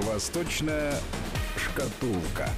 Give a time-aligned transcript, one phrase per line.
[0.00, 0.94] Восточная
[1.56, 2.48] шкатулка.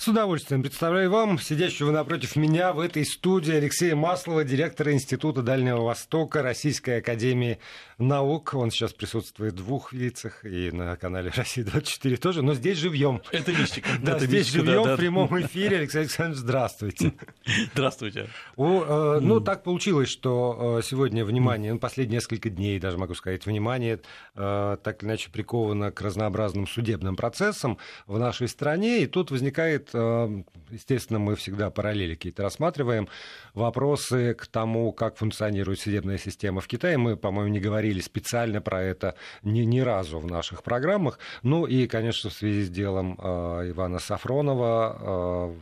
[0.00, 5.82] С удовольствием представляю вам сидящего напротив меня в этой студии Алексея Маслова, директора Института Дальнего
[5.82, 7.58] Востока Российской Академии
[8.00, 8.54] Наук.
[8.54, 13.20] Он сейчас присутствует в двух лицах и на канале Россия-24 тоже, но здесь живьем.
[13.30, 13.88] Это мистика.
[14.02, 14.96] Да, Это здесь мистика, живьем да, в да.
[14.96, 15.78] прямом эфире.
[15.78, 17.12] Алексей Александрович, здравствуйте.
[17.74, 18.28] Здравствуйте.
[18.56, 23.14] О, э, ну, так получилось, что э, сегодня внимание, ну, последние несколько дней, даже могу
[23.14, 24.00] сказать, внимание
[24.34, 29.02] э, так или иначе приковано к разнообразным судебным процессам в нашей стране.
[29.02, 33.08] И тут возникает, э, естественно, мы всегда параллели какие-то рассматриваем,
[33.54, 36.98] вопросы к тому, как функционирует судебная система в Китае.
[36.98, 41.18] Мы, по-моему, не говорили специально про это ни, ни разу в наших программах.
[41.42, 45.60] Ну и, конечно, в связи с делом э, Ивана Сафронова э,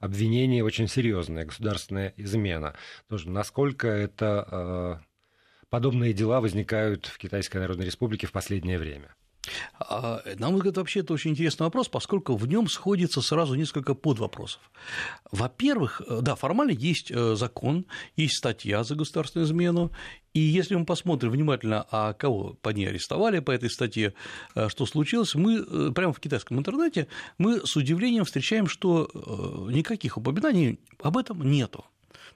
[0.00, 2.74] обвинение очень серьезное, государственная измена.
[3.08, 4.96] Тоже насколько это э,
[5.70, 9.14] подобные дела возникают в Китайской Народной Республике в последнее время?
[9.78, 13.94] А, На мой взгляд, вообще это очень интересный вопрос, поскольку в нем сходится сразу несколько
[13.94, 14.60] подвопросов.
[15.30, 19.90] Во-первых, э, да, формально есть э, закон, есть статья за государственную измену,
[20.32, 24.14] и если мы посмотрим внимательно, а кого по ней арестовали по этой статье,
[24.54, 29.08] э, что случилось, мы прямо в китайском интернете мы с удивлением встречаем, что
[29.70, 31.84] никаких упоминаний об этом нету.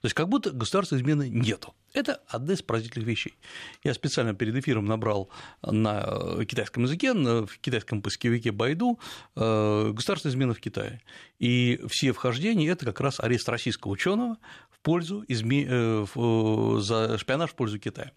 [0.01, 1.75] То есть как будто государственной измены нету.
[1.97, 3.35] Это одна из поразительных вещей.
[3.83, 5.31] Я специально перед эфиром набрал
[5.63, 9.01] на э, китайском языке, на- в китайском поисковике Байду
[9.35, 11.01] э, государственная измена в Китае.
[11.39, 14.37] И все вхождения– это как раз арест российского ученого
[14.71, 15.65] в пользу изме...
[15.67, 18.13] э, в- за шпионаж в пользу Китая.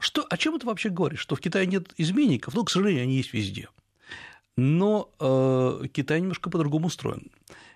[0.00, 1.20] Что, о чем это вообще говорит?
[1.20, 2.54] Что в Китае нет изменников?
[2.54, 3.68] Ну, к сожалению, они есть везде.
[4.56, 7.30] Но э, Китай немножко по-другому устроен.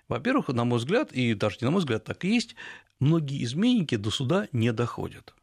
[0.08, 2.54] Во-первых, на мой взгляд, и даже не на мой взгляд, так и есть,
[3.00, 5.34] многие изменники до суда не доходят.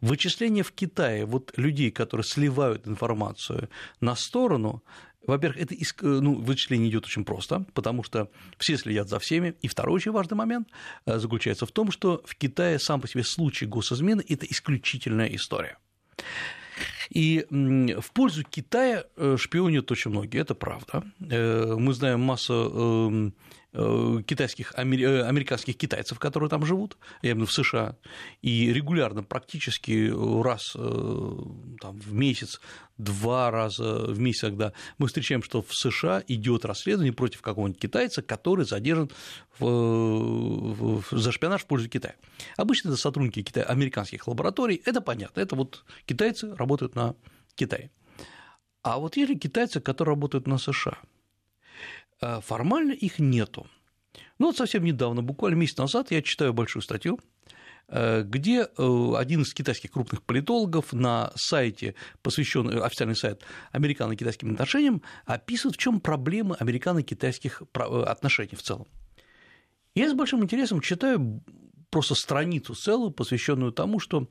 [0.00, 3.68] Вычисление в Китае вот людей, которые сливают информацию
[4.00, 4.84] на сторону,
[5.26, 9.54] во-первых, это иск- ну, вычисление идет очень просто, потому что все следят за всеми.
[9.62, 10.68] И второй очень важный момент
[11.06, 15.78] э, заключается в том, что в Китае сам по себе случай госизмены– это исключительная история.
[17.10, 21.02] И в пользу Китая э, шпионят очень многие, это правда.
[21.20, 23.32] Э, Мы знаем массу эм, э,
[23.74, 27.96] китайских, амери- э, американских китайцев, которые там живут, я имею в США,
[28.40, 30.12] и регулярно, практически
[30.42, 31.32] раз э,
[31.80, 32.60] там, в месяц,
[32.98, 38.22] два раза в месяц, когда мы встречаем, что в США идет расследование против какого-нибудь китайца,
[38.22, 39.10] который задержан
[39.58, 42.14] в, в- за шпионаж в пользу Китая.
[42.56, 47.16] Обычно это сотрудники Китая, американских лабораторий, это понятно, это вот китайцы работают на
[47.56, 47.90] Китае.
[48.82, 50.98] А вот есть ли китайцы, которые работают на США?
[52.24, 53.66] Э, Формально их нету.
[54.38, 57.20] Ну вот совсем недавно, буквально месяц назад, я читаю большую статью,
[57.88, 63.42] э, где э, один из китайских крупных политологов на сайте, посвященный официальный сайт
[63.72, 68.86] американо-китайским отношениям, описывает, в чем проблема американо-китайских отношений в целом.
[69.94, 71.42] Я с большим интересом читаю
[71.90, 74.28] просто страницу целую, посвященную тому, что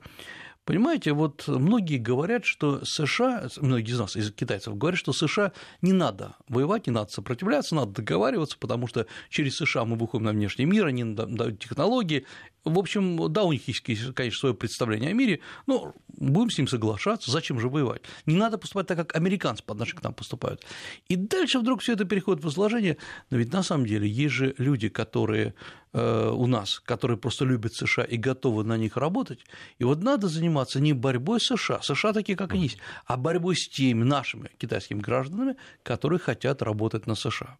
[0.64, 5.52] Понимаете, вот многие говорят, что США, многие из нас, из китайцев, говорят, что США
[5.82, 10.30] не надо воевать, не надо сопротивляться, надо договариваться, потому что через США мы выходим на
[10.30, 12.24] внешний мир, они нам дают технологии.
[12.64, 16.66] В общем, да, у них есть, конечно, свое представление о мире, но будем с ним
[16.66, 18.02] соглашаться, зачем же воевать?
[18.24, 20.64] Не надо поступать так, как американцы по отношению к нам поступают.
[21.08, 22.96] И дальше вдруг все это переходит в изложение,
[23.30, 25.54] но ведь на самом деле есть же люди, которые
[25.92, 29.40] э, у нас, которые просто любят США и готовы на них работать,
[29.78, 33.56] и вот надо заниматься не борьбой с США, США такие, как они есть, а борьбой
[33.56, 37.58] с теми нашими китайскими гражданами, которые хотят работать на США.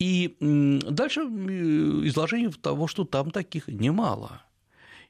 [0.00, 4.42] И дальше м, изложение того, что там таких немало.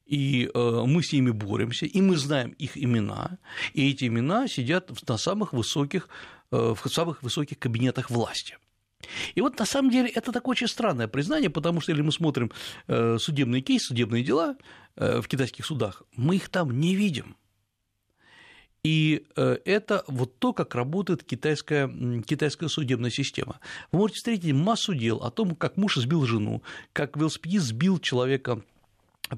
[0.04, 3.38] И э, мы с ними боремся, и мы знаем их имена,
[3.74, 6.08] и эти имена сидят на самых высоких,
[6.50, 8.58] э, в самых высоких кабинетах власти.
[9.36, 12.50] И вот на самом деле это такое очень странное признание, потому что если мы смотрим
[12.88, 14.56] э, судебные кейсы, судебные дела
[14.96, 17.36] э, в китайских судах, мы их там не видим.
[18.82, 21.88] И э, это вот то, как работает китайская,
[22.22, 23.60] китайская судебная система.
[23.92, 26.62] Вы можете встретить массу дел о том, как муж сбил жену,
[26.92, 28.62] как велосипедист сбил человека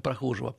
[0.01, 0.55] прохожего.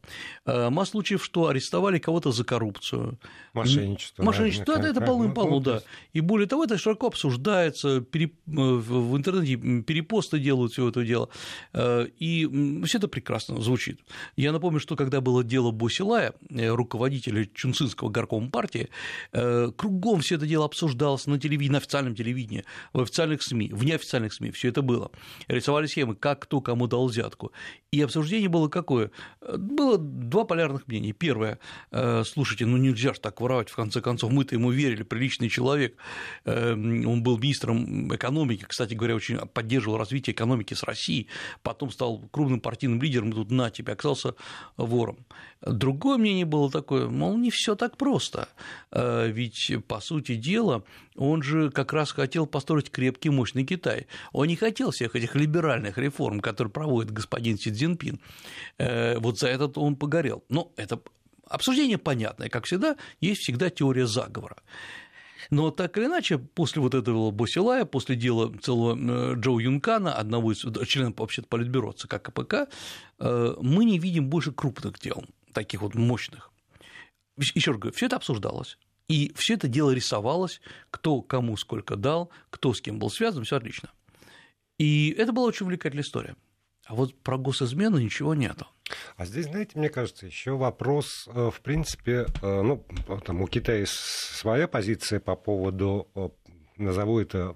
[0.47, 3.19] Э, Масса случаев, что арестовали кого-то за коррупцию.
[3.53, 4.23] Мошенничество.
[4.23, 5.83] Мошенничество, да, да, это полным-полно, Ну, да.
[6.13, 11.29] И более того, это широко обсуждается, пере- в интернете перепосты делают все это дело,
[11.73, 12.47] э, и
[12.85, 14.01] все это прекрасно звучит.
[14.37, 18.89] Я напомню, что когда было дело Босилая, э, руководителя Чунцинского горкома партии,
[19.33, 23.85] э, кругом все это дело обсуждалось на телевидении, на официальном телевидении, в официальных СМИ, в
[23.85, 25.11] неофициальных СМИ, все это было.
[25.49, 27.53] Рисовали схемы, как кто кому дал взятку.
[27.91, 29.11] И обсуждение было какое?
[29.41, 31.13] Было два полярных мнения.
[31.13, 31.59] Первое,
[32.25, 35.97] слушайте, ну нельзя же так воровать, в конце концов, мы-то ему верили, приличный человек,
[36.45, 41.29] он был министром экономики, кстати говоря, очень поддерживал развитие экономики с Россией,
[41.63, 44.35] потом стал крупным партийным лидером, и тут на тебе, оказался
[44.77, 45.19] вором.
[45.67, 48.49] Другое мнение было такое, мол, не все так просто,
[48.93, 50.85] ведь, по сути дела,
[51.17, 54.07] он же как раз хотел построить крепкий, мощный Китай.
[54.33, 58.21] Он не хотел всех этих либеральных реформ, которые проводит господин Си Цзиньпин.
[58.79, 60.45] Э, вот за это он погорел.
[60.49, 61.01] Но это
[61.47, 62.49] обсуждение понятное.
[62.49, 64.57] Как всегда, есть всегда теория заговора.
[65.51, 70.53] Но так или иначе, после вот этого Босилая, после дела целого э, Джоу Юнкана, одного
[70.53, 70.59] из
[70.89, 72.67] членов вообще Политбюро ЦК КПК,
[73.21, 75.23] э, мы не видим больше крупных дел,
[75.55, 76.51] таких вот мощных.
[77.37, 78.79] Еще раз говорю, все это обсуждалось.
[79.09, 80.61] И все это дело рисовалось,
[80.91, 83.91] кто кому сколько дал, кто с кем был связан, все отлично.
[84.79, 86.37] И это была очень увлекательная история.
[86.87, 88.67] А вот про госизмену ничего нету.
[89.17, 92.85] А здесь, знаете, мне кажется, еще вопрос, э, в принципе, э, ну,
[93.25, 96.29] там у Китая своя позиция по поводу, э,
[96.77, 97.55] назову это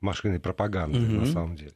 [0.00, 1.24] машиной пропаганды, угу.
[1.24, 1.72] на самом деле.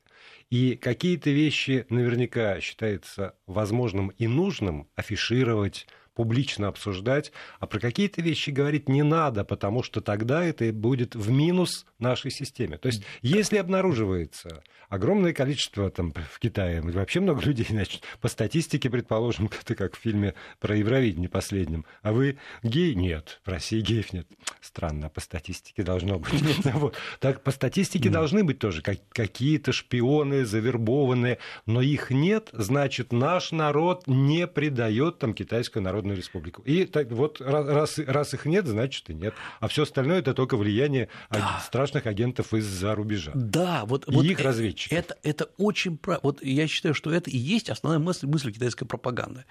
[0.52, 8.50] И какие-то вещи наверняка считается возможным и нужным афишировать, публично обсуждать, а про какие-то вещи
[8.50, 12.78] говорить не надо, потому что тогда это будет в минус нашей системе.
[12.78, 14.62] То есть, если обнаруживается
[14.92, 20.00] огромное количество там в Китае, вообще много людей, значит, по статистике, предположим, это как в
[20.00, 22.94] фильме про Евровидение последнем, а вы гей?
[22.94, 24.28] Нет, в России геев нет.
[24.60, 26.32] Странно, по статистике должно быть.
[27.20, 34.06] Так, по статистике должны быть тоже какие-то шпионы, завербованные, но их нет, значит, наш народ
[34.06, 36.62] не предает там китайскую народную Народную Республику.
[36.62, 39.34] И так, вот раз, раз их нет, значит и нет.
[39.60, 41.60] А все остальное это только влияние да.
[41.64, 43.32] страшных агентов из-за рубежа.
[43.34, 44.98] Да, вот, и вот их разведчиков.
[44.98, 46.20] Это, это очень правильно.
[46.24, 49.44] Вот я считаю, что это и есть основная мысль, мысль китайской пропаганды.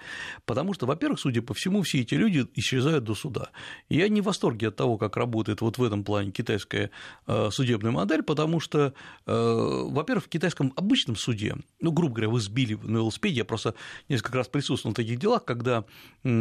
[0.44, 3.50] Потому что, во-первых, судя по всему, все эти люди исчезают до суда.
[3.88, 6.90] я не в восторге от того, как работает вот в этом плане китайская
[7.26, 8.94] э, судебная модель, потому что,
[9.26, 9.32] э,
[9.90, 13.74] во-первых, в китайском обычном суде, ну, грубо говоря, вы сбили на велосипеде, я просто
[14.08, 15.84] несколько раз присутствовал в таких делах, когда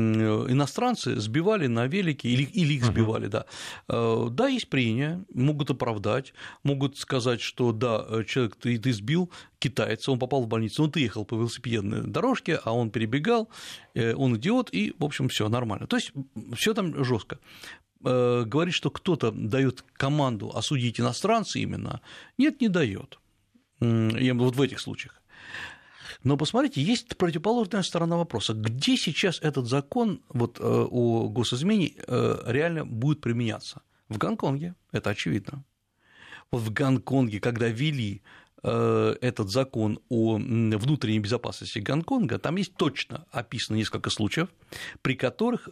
[0.01, 3.45] иностранцы сбивали на велике, или, или их сбивали, да.
[3.87, 6.33] Э, да, есть прения, могут оправдать,
[6.63, 11.01] могут сказать, что да, человек ты, ты сбил китайца, он попал в больницу, он ты
[11.01, 13.49] ехал по велосипедной дорожке, а он перебегал,
[13.93, 15.87] э, он идиот, и, в общем, все нормально.
[15.87, 16.11] То есть
[16.53, 17.39] все там жестко
[18.03, 22.01] э, говорит, что кто-то дает команду осудить иностранца именно,
[22.37, 23.19] нет, не дает.
[23.79, 25.20] Вот в этих случаях.
[26.23, 28.53] Но посмотрите, есть противоположная сторона вопроса.
[28.53, 33.81] Где сейчас этот закон вот, э, о госизмене э, реально будет применяться?
[34.07, 35.63] В Гонконге, это очевидно.
[36.51, 38.21] Вот в Гонконге, когда ввели
[38.61, 44.49] э, этот закон о внутренней безопасности Гонконга, там есть точно описано несколько случаев,
[45.01, 45.69] при которых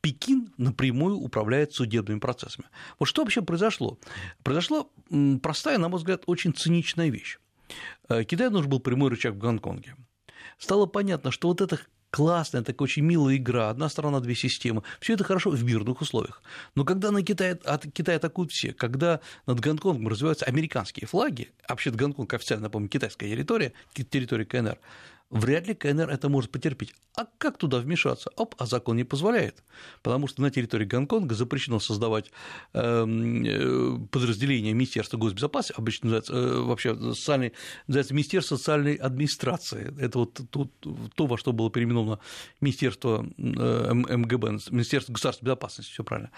[0.00, 2.68] Пекин напрямую управляет судебными процессами.
[2.98, 3.98] Вот что вообще произошло?
[4.42, 4.86] Произошла
[5.42, 7.38] простая, на мой взгляд, очень циничная вещь.
[8.08, 9.96] Э, Китаю нужен был прямой рычаг в Гонконге.
[10.58, 11.78] Стало понятно, что вот эта
[12.10, 16.42] классная, такая очень милая игра, одна страна, две системы, все это хорошо в мирных условиях.
[16.74, 21.90] Но когда на Китай, от Китая атакуют все, когда над Гонконгом развиваются американские флаги, вообще
[21.90, 24.78] Гонконг официально, напомню, китайская территория, территория КНР,
[25.30, 26.94] вряд ли КНР это может потерпеть.
[27.16, 28.30] А как туда вмешаться?
[28.36, 29.62] Оп, а закон не позволяет,
[30.02, 32.30] потому что на территории Гонконга запрещено создавать
[32.72, 37.52] эм, э, подразделение Министерства госбезопасности, обычно называется, э, вообще социальный,
[37.86, 39.94] называется Министерство социальной администрации.
[40.00, 40.68] Это вот то,
[41.14, 42.18] то, во что было переименовано
[42.60, 46.30] Министерство э, МГБ, Министерство государственной безопасности, все правильно.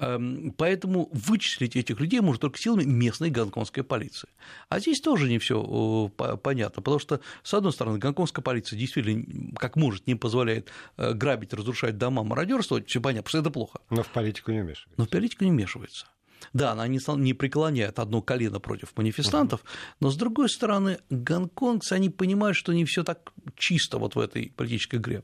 [0.00, 4.30] Эм, поэтому вычислить этих людей может только силами местной гонконгской полиции.
[4.70, 6.10] А здесь тоже не все
[6.42, 11.52] понятно, потому что, с одной стороны, гонконгская полиция действительно как может не позволяет э, грабить,
[11.52, 13.80] разрушать дома, мародерствовать, все понятно, потому что это плохо.
[13.90, 14.94] Но в политику не вмешивается.
[14.96, 16.06] Но в политику не вмешивается.
[16.54, 19.62] Да, она не преклоняет одно колено против манифестантов,
[20.00, 24.52] но с другой стороны, гонконгцы, они понимают, что не все так чисто вот в этой
[24.56, 25.22] политической игре.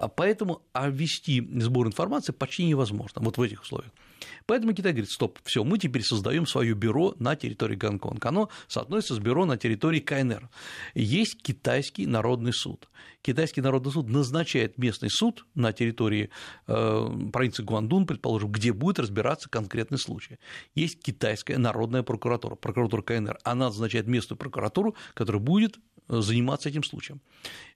[0.00, 3.92] А поэтому ввести сбор информации почти невозможно вот в этих условиях.
[4.46, 8.28] Поэтому Китай говорит, стоп, все, мы теперь создаем свое бюро на территории Гонконга.
[8.28, 10.48] Оно соотносится с бюро на территории КНР.
[10.94, 12.88] Есть китайский народный суд.
[13.22, 16.30] Китайский народный суд назначает местный суд на территории
[16.66, 20.38] э, провинции Гуандун, предположим, где будет разбираться конкретный случай.
[20.74, 23.38] Есть китайская народная прокуратура, прокуратура КНР.
[23.44, 25.78] Она назначает местную прокуратуру, которая будет
[26.10, 27.20] заниматься этим случаем.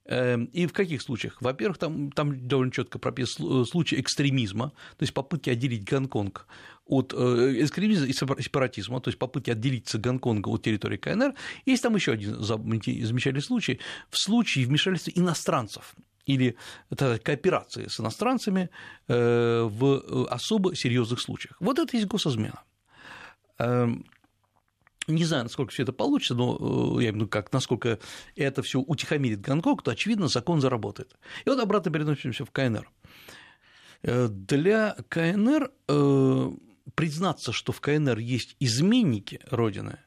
[0.05, 1.41] Эм, и в каких случаях?
[1.41, 6.47] Во-первых, там, там довольно четко прописан э, случай экстремизма, то есть попытки отделить Гонконг
[6.85, 11.33] от э, экстремизма и сепаратизма, то есть попытки отделиться Гонконга от территории КНР.
[11.65, 16.55] Есть там еще один замечательный случай в случае вмешательства иностранцев или
[16.91, 18.69] сказать, кооперации с иностранцами
[19.07, 21.55] в особо серьезных случаях.
[21.59, 22.63] Вот это есть госизмена.
[25.07, 27.99] Не знаю, насколько все это получится, но я имею в виду, как, насколько
[28.35, 31.15] это все утихомирит Гонконг, то, очевидно, закон заработает.
[31.45, 32.89] И вот обратно переносимся в КНР.
[34.03, 35.71] Для КНР
[36.95, 39.99] признаться, что в КНР есть изменники Родины,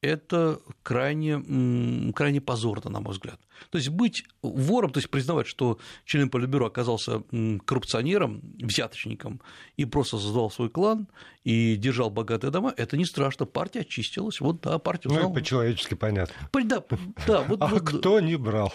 [0.00, 3.40] это крайне, крайне позорно, на мой взгляд.
[3.70, 7.22] То есть быть вором, то есть признавать, что член Политбюро оказался
[7.64, 9.40] коррупционером, взяточником
[9.76, 11.08] и просто создал свой клан
[11.44, 13.46] и держал богатые дома, это не страшно.
[13.46, 14.40] Партия очистилась.
[14.40, 15.28] Вот да, партия узнала.
[15.28, 16.34] Ну, по-человечески понятно.
[16.52, 16.84] Да,
[17.26, 18.72] да, вот, а вот, кто не брал?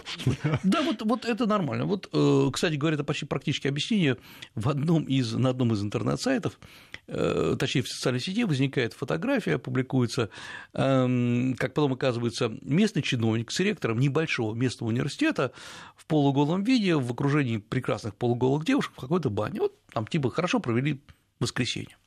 [0.64, 1.86] Да, вот, вот это нормально.
[1.86, 4.18] Вот, э, кстати говоря, это почти практически объяснение
[4.56, 6.60] в одном из, на одном из интернет-сайтов,
[7.08, 10.30] э, точнее, в социальной сети возникает фотография, публикуется
[10.74, 15.52] эм, как потом оказывается, местный чиновник с ректором небольшого местного университета
[15.96, 19.62] в полуголом виде, в окружении прекрасных полуголых девушек в какой-то бане.
[19.62, 21.02] Вот там типа хорошо провели
[21.40, 21.98] воскресенье.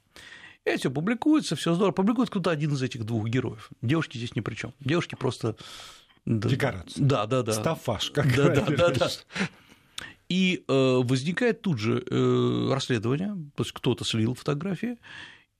[0.64, 1.92] И все публикуется, все здорово.
[1.92, 3.70] Публикует кто-то один из этих двух героев.
[3.80, 4.74] Девушки здесь ни при чем.
[4.80, 5.56] Девушки просто.
[6.26, 7.02] Декорация.
[7.02, 7.52] Да, да, да.
[7.52, 9.08] Стафаш, как да, да, да, да.
[10.28, 14.98] И э, возникает тут же э, расследование, то есть кто-то слил фотографии,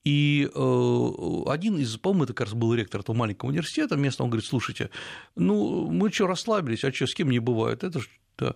[0.03, 4.31] и э, один из, по-моему, это как раз был ректор этого маленького университета местного, он
[4.31, 4.89] говорит, слушайте,
[5.35, 8.55] ну, мы что, расслабились, а что, с кем не бывает, это же, да.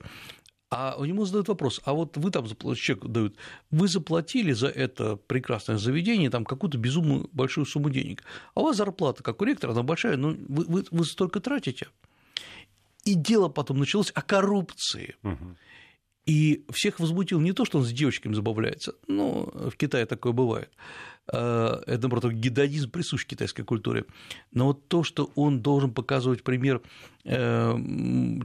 [0.69, 3.35] А у него задают вопрос, а вот вы там, человек дают,
[3.69, 8.23] вы заплатили за это прекрасное заведение там какую-то безумную большую сумму денег,
[8.55, 11.89] а у вас зарплата, как у ректора, она большая, но вы, вы, вы столько тратите.
[13.03, 15.15] И дело потом началось о коррупции.
[15.23, 15.57] Угу.
[16.25, 20.71] И всех возмутил не то, что он с девочками забавляется, ну, в Китае такое бывает,
[21.27, 24.05] это, наоборот, гедонизм присущ китайской культуре,
[24.51, 26.81] но вот то, что он должен показывать пример
[27.23, 27.75] э,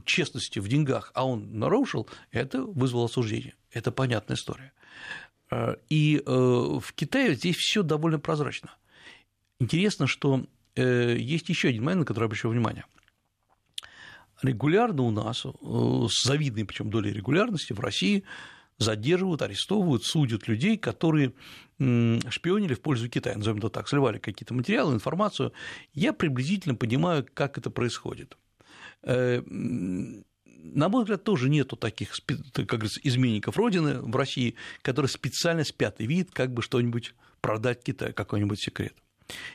[0.05, 3.55] честности в деньгах, а он нарушил, это вызвало осуждение.
[3.71, 4.71] Это понятная история.
[5.51, 8.71] Э, и в Китае здесь все довольно прозрачно.
[9.59, 10.45] Интересно, что
[10.75, 12.85] есть еще один момент, на который обращаю внимание.
[14.41, 18.23] Регулярно у нас, с завидной причем долей регулярности в России
[18.79, 21.33] задерживают, арестовывают, судят людей, которые
[21.77, 25.53] шпионили в пользу Китая, назовем это так, сливали какие-то материалы, информацию.
[25.93, 28.37] Я приблизительно понимаю, как это происходит.
[29.03, 35.63] Э, на мой взгляд, тоже нету таких, как говорится, изменников Родины в России, которые специально
[35.63, 38.93] спят и видят, как бы что-нибудь продать Китаю, какой-нибудь секрет.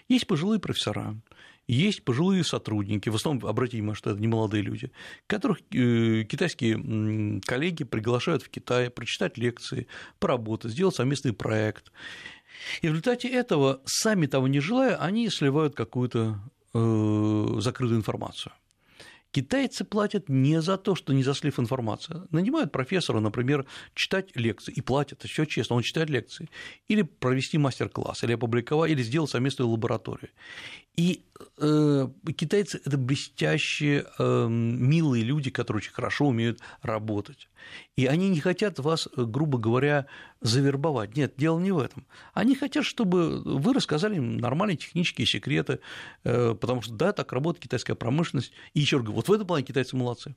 [0.09, 1.17] Есть пожилые профессора,
[1.67, 4.91] есть пожилые сотрудники, в основном, обратите внимание, что это не молодые люди,
[5.27, 9.87] которых э, китайские коллеги приглашают в Китай прочитать лекции,
[10.19, 11.93] поработать, сделать совместный проект.
[12.83, 16.41] И в результате этого, сами того не желая, они сливают какую-то
[16.75, 18.53] э, закрытую информацию.
[19.35, 22.23] Китайцы платят не за то, что не за слив информации.
[22.31, 26.49] Нанимают профессора, например, читать лекции, и платят, все честно, он читает лекции.
[26.87, 30.31] Или провести мастер-класс, или опубликовать, или сделать совместную лабораторию.
[30.95, 31.25] И
[32.37, 37.49] китайцы– это блестящие, э, милые люди, которые очень хорошо умеют работать.
[37.97, 40.07] И они не хотят вас, грубо говоря,
[40.41, 41.17] завербовать.
[41.17, 42.07] Нет, дело не в этом.
[42.35, 45.81] Они хотят, чтобы вы рассказали им нормальные технические секреты,
[46.25, 48.53] э, потому что, да, так работает китайская промышленность.
[48.75, 50.35] И еще раз говорю, вот в этом плане китайцы молодцы.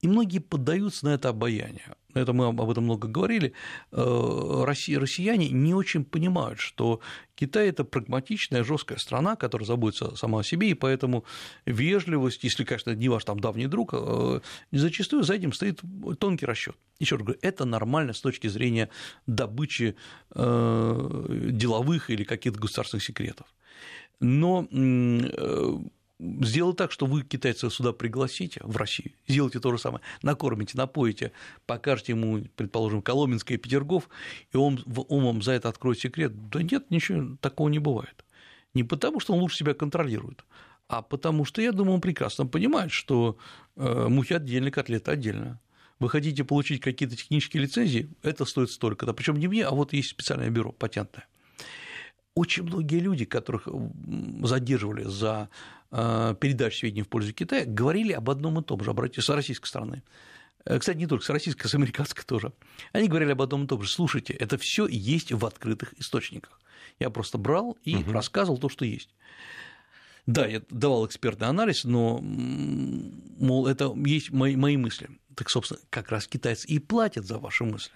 [0.00, 1.94] И многие поддаются на это обаяние.
[2.14, 3.52] Это мы об этом много говорили.
[3.92, 7.00] Э, Россия, россияне не очень понимают, что
[7.34, 11.24] Китай– это прагматичная, жесткая страна, которая заботится сама о себе, и поэтому
[11.66, 14.40] вежливость, если, конечно, не ваш там давний друг, э,
[14.72, 15.80] зачастую за этим стоит
[16.18, 16.76] тонкий расчет.
[16.98, 18.88] Еще раз говорю, это нормально с точки зрения
[19.26, 19.96] добычи
[20.34, 23.46] э, деловых или каких-то государственных секретов.
[24.20, 24.68] Но
[26.42, 31.32] сделать так, что вы китайца сюда пригласите, в Россию, сделайте то же самое, накормите, напоите,
[31.66, 34.08] покажете ему, предположим, Коломенское и Петергоф,
[34.52, 36.48] и он, он вам за это откроет секрет.
[36.50, 38.24] Да нет, ничего такого не бывает.
[38.74, 40.44] Не потому, что он лучше себя контролирует,
[40.88, 43.36] а потому что, я думаю, он прекрасно понимает, что
[43.76, 45.60] э, мухи отдельно, котлеты отдельно.
[45.98, 49.12] Вы хотите получить какие-то технические лицензии, это стоит столько-то.
[49.12, 51.26] Причем не мне, а вот есть специальное бюро патентное.
[52.34, 53.68] Очень многие люди, которых
[54.42, 55.48] задерживали за
[55.92, 59.66] Э, передач сведений в пользу Китая говорили об одном и том же, обратите, с российской
[59.66, 60.02] стороны.
[60.64, 62.52] Э, кстати, не только с российской, с американской тоже.
[62.92, 63.90] Они говорили об одном и том же.
[63.90, 66.60] Слушайте, это все есть в открытых источниках.
[67.00, 68.12] Я просто брал и угу.
[68.12, 69.10] рассказывал то, что есть.
[70.26, 75.10] Да, я давал экспертный анализ, но, мол, это есть мои, мои мысли.
[75.34, 77.94] Так, собственно, как раз китайцы и платят за ваши мысли.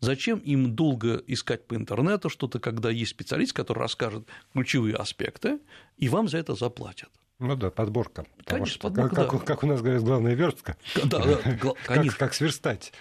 [0.00, 5.58] Зачем им долго искать по интернету что-то, когда есть специалист, который расскажет ключевые аспекты,
[5.96, 7.08] и вам за это заплатят?
[7.38, 8.26] Ну да, подборка.
[8.44, 9.38] Конечно, что, подборка, как, да.
[9.38, 10.76] как, как у нас говорят, главная верстка.
[11.04, 12.92] Да, да, гла- Как, как сверстать.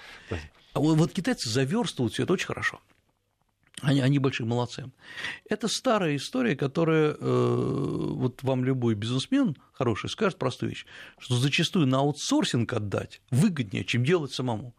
[0.74, 2.82] А вот, вот китайцы заверстывают все это очень хорошо.
[3.82, 4.90] Они, они большие молодцы.
[5.50, 10.86] Это старая история, которая э, вот вам любой бизнесмен хороший скажет простую вещь,
[11.18, 14.74] что зачастую на аутсорсинг отдать выгоднее, чем делать самому.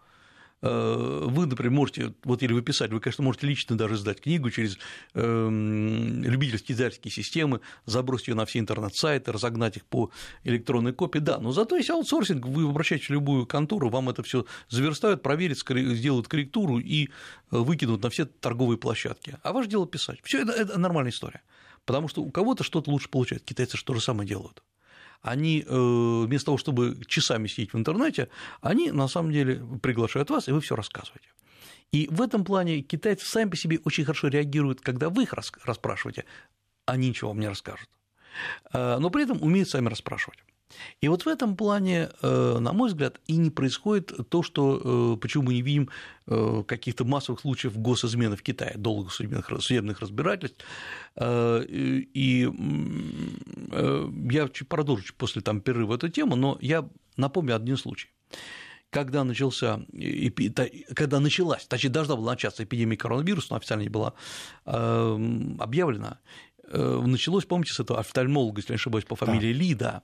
[0.63, 4.51] Э, Вы, например, можете, вот или вы писать, вы, конечно, можете лично даже сдать книгу
[4.51, 4.79] через
[5.15, 10.11] эм, любительские издательские системы, забросить ее на все интернет-сайты, разогнать их по
[10.45, 14.47] электронной копии, да, но зато есть аутсорсинг, вы обращаетесь в любую контору, вам это все
[14.69, 17.09] заверстают, проверят, сделают корректуру и э,
[17.51, 19.37] выкинут на все торговые площадки.
[19.43, 20.21] А ваше дело писать.
[20.23, 21.43] Все это, это нормальная история.
[21.85, 23.47] Потому что у кого-то что-то лучше получается.
[23.47, 24.63] Китайцы что же самое делают
[25.23, 28.29] они э, вместо того, чтобы часами сидеть в интернете,
[28.61, 31.29] они на самом деле приглашают вас, и вы все рассказываете.
[31.93, 35.53] И в этом плане китайцы сами по себе очень хорошо реагируют, когда вы их рас-
[35.65, 36.25] расспрашиваете,
[36.85, 37.89] они ничего вам не расскажут.
[38.73, 40.39] Э, Но при этом умеют сами расспрашивать.
[41.01, 45.21] И вот в этом плане, э, на мой взгляд, и не происходит то, что, э,
[45.21, 45.89] почему мы не видим
[46.27, 50.65] э, каких-то массовых случаев госизмены в Китае, долгих судебных, судебных разбирательств.
[51.19, 52.51] И
[54.31, 58.09] я чуть продолжу после там, перерыва эту тему, но я напомню один случай
[58.91, 59.81] когда, начался,
[60.95, 64.15] когда началась, точнее, должна была начаться эпидемия коронавируса, но официально не была
[64.65, 66.21] объявлена,
[66.73, 70.03] началось, помните, с этого офтальмолога, если не ошибаюсь, по фамилии Ли, да,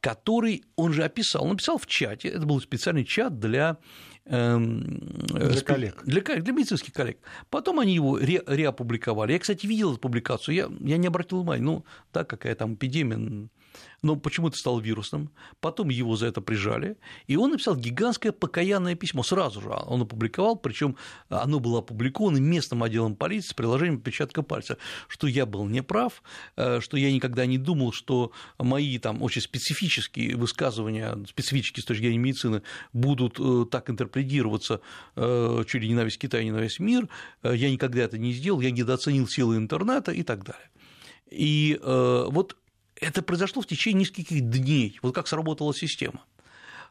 [0.00, 3.78] который, он же описал, написал в чате, это был специальный чат для
[4.24, 6.02] эм, Для спе- коллег.
[6.04, 7.18] Для, для медицинских коллег.
[7.50, 9.32] Потом они его ре- реопубликовали.
[9.32, 13.48] Я, кстати, видел эту публикацию, я, я не обратил внимания, ну, да, какая там эпидемия,
[14.02, 19.22] но почему-то стал вирусным, потом его за это прижали, и он написал гигантское покаянное письмо
[19.22, 20.96] сразу же, он опубликовал, причем
[21.28, 26.22] оно было опубликовано местным отделом полиции с приложением отпечатка пальца, что я был неправ,
[26.56, 32.02] э, что я никогда не думал, что мои там очень специфические высказывания, специфические с точки
[32.02, 32.62] зрения медицины,
[32.92, 34.80] будут э, так интерпретироваться
[35.16, 37.08] э, чуть ли не на весь Китай, не на весь мир,
[37.42, 40.68] я никогда это не сделал, я недооценил силы интернета и так далее.
[41.30, 42.56] И вот
[43.02, 46.24] это произошло в течение нескольких дней, вот как сработала система.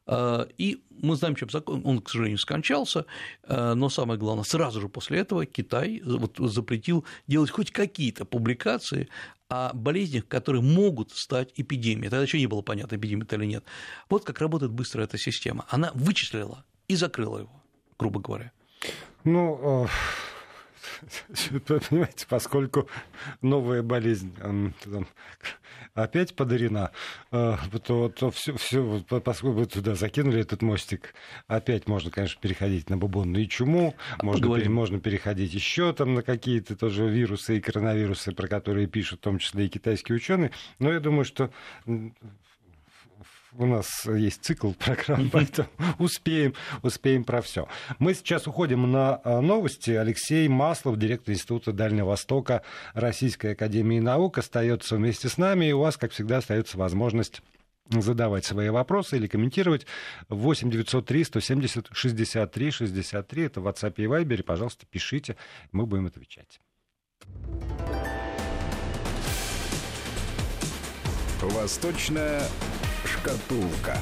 [0.08, 3.06] Э, И мы знаем, чем закон, он, к сожалению, скончался,
[3.44, 9.08] э, но самое главное, сразу же после этого Китай запретил делать хоть какие-то публикации
[9.50, 12.10] о болезнях, которые могут стать эпидемией.
[12.10, 13.64] Тогда еще не было понятно, эпидемия это или нет.
[14.10, 15.66] Вот как работает быстро эта система.
[15.70, 17.64] Она вычислила и закрыла его,
[18.00, 18.52] грубо говоря.
[19.24, 19.88] Ну, э,
[21.68, 22.90] понимаете, поскольку
[23.42, 24.74] новая болезнь там,
[25.94, 26.92] опять подарена,
[27.32, 31.14] э, то, то все, все, поскольку туда закинули этот мостик,
[31.48, 34.66] опять можно, конечно, переходить на бубонную чуму, можно, поговорим.
[34.66, 39.24] пере- можно переходить еще там на какие-то тоже вирусы и коронавирусы, про которые пишут, в
[39.24, 40.52] том числе и китайские ученые.
[40.80, 41.52] Но я думаю, что
[43.58, 45.68] у нас есть цикл программ, поэтому
[46.00, 47.68] успеем, успеем про все.
[48.00, 49.92] Мы сейчас уходим на а, новости.
[49.92, 55.80] Алексей Маслов, директор Института Дальнего Востока Российской Академии Наук, остается вместе с нами, и у
[55.80, 57.42] вас, как всегда, остается возможность
[57.90, 59.86] задавать свои вопросы или комментировать
[60.30, 65.36] 8 903 170 63 63 это в WhatsApp и Viber, пожалуйста, пишите,
[65.74, 66.62] мы будем отвечать.
[71.42, 72.44] Восточная
[73.22, 73.98] шкатулка.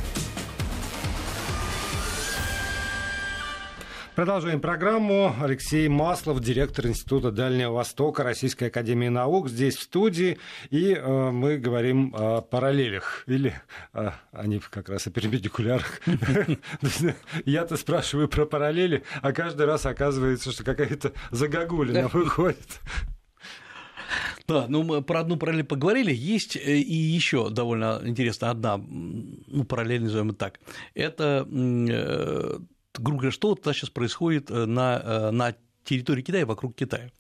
[4.15, 5.33] Продолжаем программу.
[5.41, 10.37] Алексей Маслов, директор Института Дальнего Востока Российской Академии Наук, здесь в студии.
[10.69, 13.23] И э, мы говорим о параллелях.
[13.27, 13.53] Или
[13.93, 16.01] э, они как раз о перпендикулярах.
[17.45, 22.81] Я-то спрашиваю про параллели, а каждый раз оказывается, что какая-то загогулина выходит.
[24.47, 26.13] Да, ну мы про одну параллель поговорили.
[26.13, 30.59] Есть э, и еще довольно интересная одна, ну, параллель, назовем так.
[30.93, 32.59] Это, э,
[32.95, 37.11] грубо говоря, что сейчас происходит э, на, на территории Китая, вокруг Китая.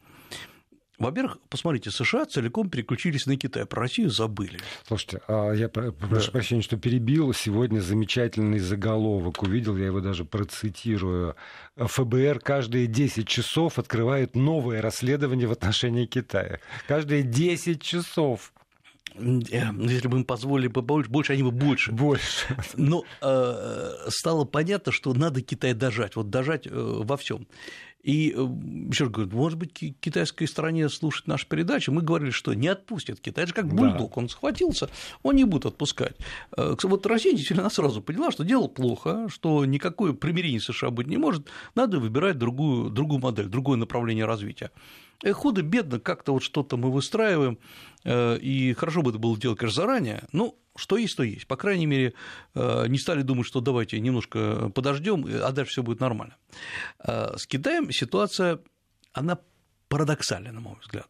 [0.99, 4.59] Во-первых, посмотрите, США целиком переключились на Китай, про Россию забыли.
[4.85, 7.33] Слушайте, а я про- прошу прощения, что перебил.
[7.33, 11.35] Сегодня замечательный заголовок увидел, я его даже процитирую.
[11.77, 16.59] ФБР каждые 10 часов открывает новое расследование в отношении Китая.
[16.87, 18.51] Каждые 10 часов.
[19.15, 19.39] Э,
[19.79, 21.91] Если бы им позволили бы больше, больше они бы больше.
[21.91, 22.55] Больше.
[22.75, 27.47] Но э, стало понятно, что надо Китай дожать, вот дожать э, во всем.
[28.01, 28.27] И
[28.89, 32.69] еще раз говорю, может быть, ки- китайской стороне слушать наши передачи, мы говорили, что не
[32.69, 33.43] отпустят Китай.
[33.43, 33.75] Это же как Да.
[33.75, 34.89] бульдог, он схватился,
[35.21, 36.15] он не будет отпускать.
[36.55, 41.17] Э, Вот Россия действительно сразу поняла, что дело плохо, что никакое примирение США быть не
[41.17, 44.71] может, надо выбирать другую, другую модель, другое направление развития.
[45.23, 47.57] Худо-бедно как-то вот что-то мы выстраиваем,
[48.05, 51.45] и хорошо бы это было делать, конечно, заранее, ну, что есть, то есть.
[51.47, 52.13] По крайней мере,
[52.55, 56.37] не стали думать, что давайте немножко подождем, а дальше все будет нормально.
[57.03, 58.59] С Китаем ситуация,
[59.11, 59.39] она
[59.89, 61.07] парадоксальна, на мой взгляд.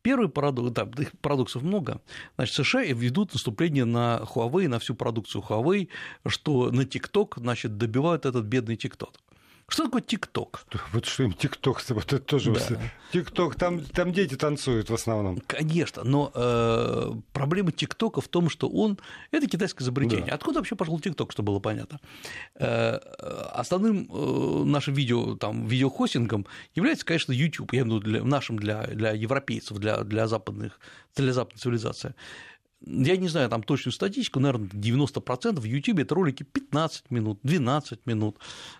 [0.00, 0.88] Первый парадокс, да,
[1.20, 2.00] парадоксов много.
[2.36, 5.88] Значит, США ведут наступление на Huawei, на всю продукцию Huawei,
[6.24, 9.14] что на TikTok, значит, добивают этот бедный TikTok.
[9.70, 10.64] Что такое ТикТок?
[10.92, 12.78] Вот что им ТикТок, вот это тоже да.
[13.12, 15.42] ТикТок, там, там дети танцуют в основном.
[15.46, 18.98] Конечно, но э, проблема ТикТока в том, что он
[19.30, 20.28] это китайское изобретение.
[20.28, 20.34] Да.
[20.34, 22.00] Откуда вообще пошел ТикТок, чтобы было понятно?
[22.54, 22.94] Э,
[23.52, 28.58] основным э, нашим видео, там, видеохостингом является, конечно, YouTube, я имею в виду для, нашим
[28.58, 30.80] для, для европейцев, для, для, западных,
[31.14, 32.14] для западной цивилизации
[32.84, 38.06] я не знаю там точную статистику, наверное, 90% в YouTube это ролики 15 минут, 12
[38.06, 38.38] минут,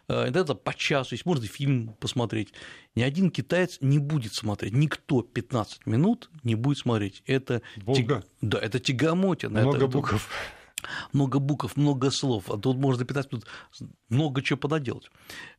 [0.09, 2.53] э, это по часу, есть можно фильм посмотреть.
[2.95, 7.23] Ни один китаец не будет смотреть, никто 15 минут не будет смотреть.
[7.27, 8.25] Это, Волга.
[8.41, 9.61] да, это тягомотина.
[9.63, 10.31] Много это, букв
[11.13, 13.47] много букв, много слов, а тут можно 15 минут
[14.09, 15.11] много чего понаделать.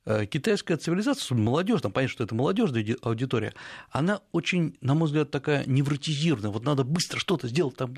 [0.06, 3.54] Э, китайская цивилизация, молодежь, там понятно, что это молодежная аудитория,
[3.92, 6.52] она очень, на мой взгляд, такая невротизированная.
[6.52, 7.94] Вот надо быстро что-то сделать там,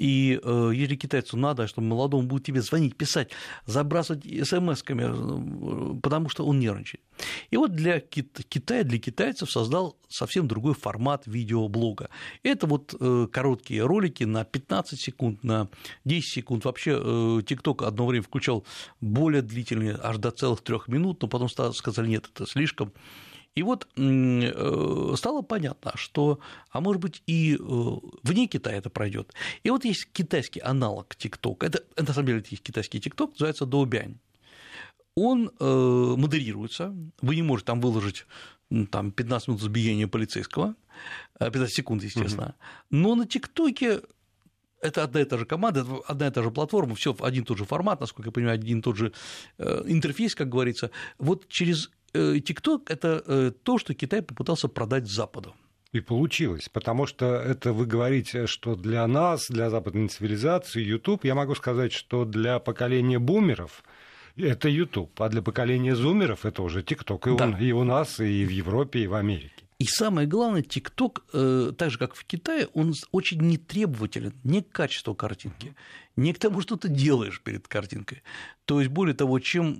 [0.00, 3.30] и э, если китайцу надо, чтобы молодому будет тебе звонить, писать,
[3.66, 7.02] забрасывать смс-ками, э, потому что он нервничает.
[7.50, 12.08] И вот для Китая, для китайцев создал совсем другой формат видеоблога.
[12.42, 15.68] Это вот э, короткие ролики на 15 секунд, на
[16.06, 16.64] 10 секунд.
[16.64, 18.64] Вообще TikTok одно время включал
[19.02, 22.94] более длительные, аж до целых трех минут, но потом сказали, нет, это слишком.
[23.56, 26.38] И вот э, стало понятно, что,
[26.70, 27.58] а может быть, и э,
[28.22, 29.34] вне Китая это пройдет.
[29.64, 31.66] И вот есть китайский аналог TikTok.
[31.66, 34.18] Это, на самом деле, есть китайский TikTok, называется Доубянь.
[35.16, 38.26] Он э, модерируется, вы не можете там выложить
[38.90, 40.76] там, 15 минут избиения полицейского,
[41.40, 42.54] 15 секунд, естественно,
[42.90, 44.02] но на ТикТоке
[44.80, 47.58] это одна и та же команда, одна и та же платформа, все один и тот
[47.58, 49.12] же формат, насколько я понимаю, один и тот же
[49.58, 50.90] интерфейс, как говорится.
[51.18, 55.54] Вот через TikTok– это э, то, что Китай попытался продать Западу.
[55.92, 61.34] И получилось, потому что это вы говорите, что для нас, для западной цивилизации, YouTube, я
[61.34, 63.82] могу сказать, что для поколения бумеров
[64.36, 67.44] это YouTube, а для поколения зумеров это уже TikTok, и, да.
[67.44, 69.64] он, и у нас, и в Европе, и в Америке.
[69.80, 74.68] И самое главное, ТикТок, э, так же как в Китае, он очень нетребователен не к
[74.68, 75.74] качеству картинки,
[76.16, 78.22] не к тому, что ты делаешь перед картинкой.
[78.66, 79.78] То есть, более того, чем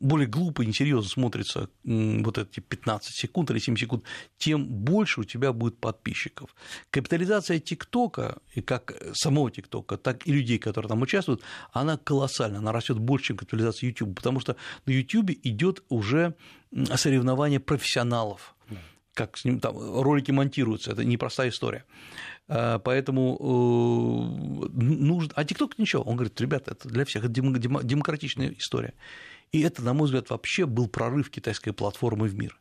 [0.00, 4.02] более глупо и несерьезно смотрится вот эти 15 секунд или 7 секунд,
[4.36, 6.52] тем больше у тебя будет подписчиков.
[6.90, 12.72] Капитализация ТикТока, и как самого ТикТока, так и людей, которые там участвуют, она колоссальна, она
[12.72, 14.56] растет больше, чем капитализация YouTube, потому что
[14.86, 16.34] на YouTube идет уже
[16.96, 18.56] соревнование профессионалов
[19.16, 21.84] как с ним там ролики монтируются, это непростая история.
[22.48, 25.32] А, поэтому э, нужно.
[25.34, 26.02] А ТикТок ничего.
[26.02, 28.92] Он говорит, ребята, это для всех, это демократичная история.
[29.52, 32.60] И это, на мой взгляд, вообще был прорыв китайской платформы в мир.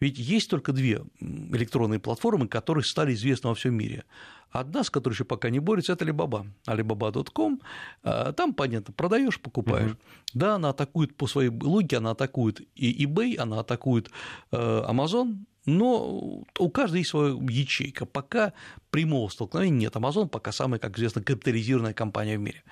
[0.00, 4.04] Ведь есть только две электронные платформы, которые стали известны во всем мире.
[4.50, 6.46] Одна, с которой еще пока не борется, это Alibaba.
[6.66, 7.60] Alibaba.com.
[8.02, 9.92] А, там, понятно, продаешь, покупаешь.
[9.92, 10.00] Угу.
[10.34, 14.10] Да, она атакует по своей логике, она атакует и eBay, она атакует
[14.52, 18.06] э, Amazon, но у каждой есть своя ячейка.
[18.06, 18.52] Пока
[18.90, 19.96] прямого столкновения нет.
[19.96, 22.62] Amazon пока самая, как известно, капитализированная компания в мире.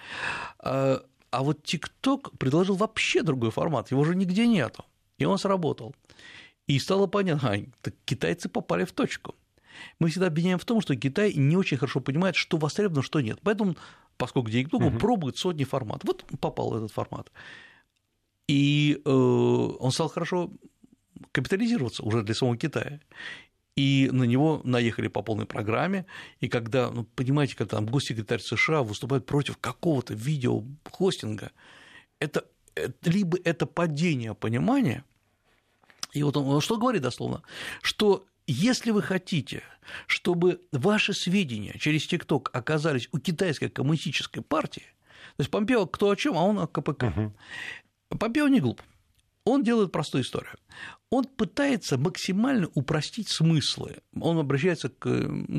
[0.59, 4.85] А, а вот TikTok предложил вообще другой формат, его же нигде нету.
[5.19, 5.95] И он сработал.
[6.67, 9.35] И стало понятно, а, так китайцы попали в точку.
[9.99, 13.39] Мы всегда обвиняем в том, что Китай не очень хорошо понимает, что востребовано, что нет.
[13.43, 13.77] Поэтому,
[14.19, 14.99] поскольку TikTok угу.
[14.99, 17.33] пробует сотни форматов, вот попал в этот формат.
[18.49, 20.51] И э, он стал хорошо
[21.33, 23.01] капитализироваться уже для самого Китая.
[23.77, 26.05] И на него наехали по полной программе,
[26.41, 31.53] и когда, ну, понимаете, когда там госсекретарь США выступает против какого-то видеохостинга,
[32.19, 35.05] это, это либо это падение понимания,
[36.13, 37.43] и вот он что говорит дословно,
[37.81, 39.63] что если вы хотите,
[40.07, 44.85] чтобы ваши сведения через ТикТок оказались у китайской коммунистической партии,
[45.37, 47.05] то есть Помпео кто о чем, а он о КПК.
[47.05, 48.19] Угу.
[48.19, 48.83] Помпео не глуп.
[49.45, 50.57] Он делает простую историю.
[51.11, 53.99] Он пытается максимально упростить смыслы.
[54.19, 55.01] Он обращается к,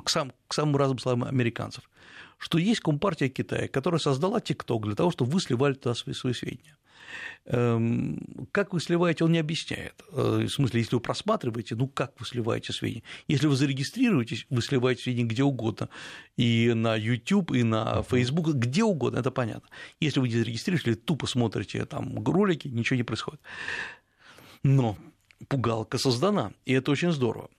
[0.04, 1.90] к, сам, к самым разным словам американцев,
[2.38, 6.34] что есть Компартия Китая, которая создала ТикТок для того, чтобы вы сливали туда свои, свои
[6.34, 6.78] сведения.
[7.46, 10.02] Эм, как вы сливаете, он не объясняет.
[10.12, 13.04] Э, в смысле, если вы просматриваете, ну как вы сливаете сведения?
[13.28, 15.90] Если вы зарегистрируетесь, вы сливаете сведения где угодно,
[16.38, 19.70] и на YouTube, и на Facebook, где угодно, это понятно.
[20.00, 23.42] Если вы не зарегистрируетесь, или тупо смотрите там ролики, ничего не происходит.
[24.64, 24.98] Но
[25.48, 27.50] пугалка создана, и это очень здорово.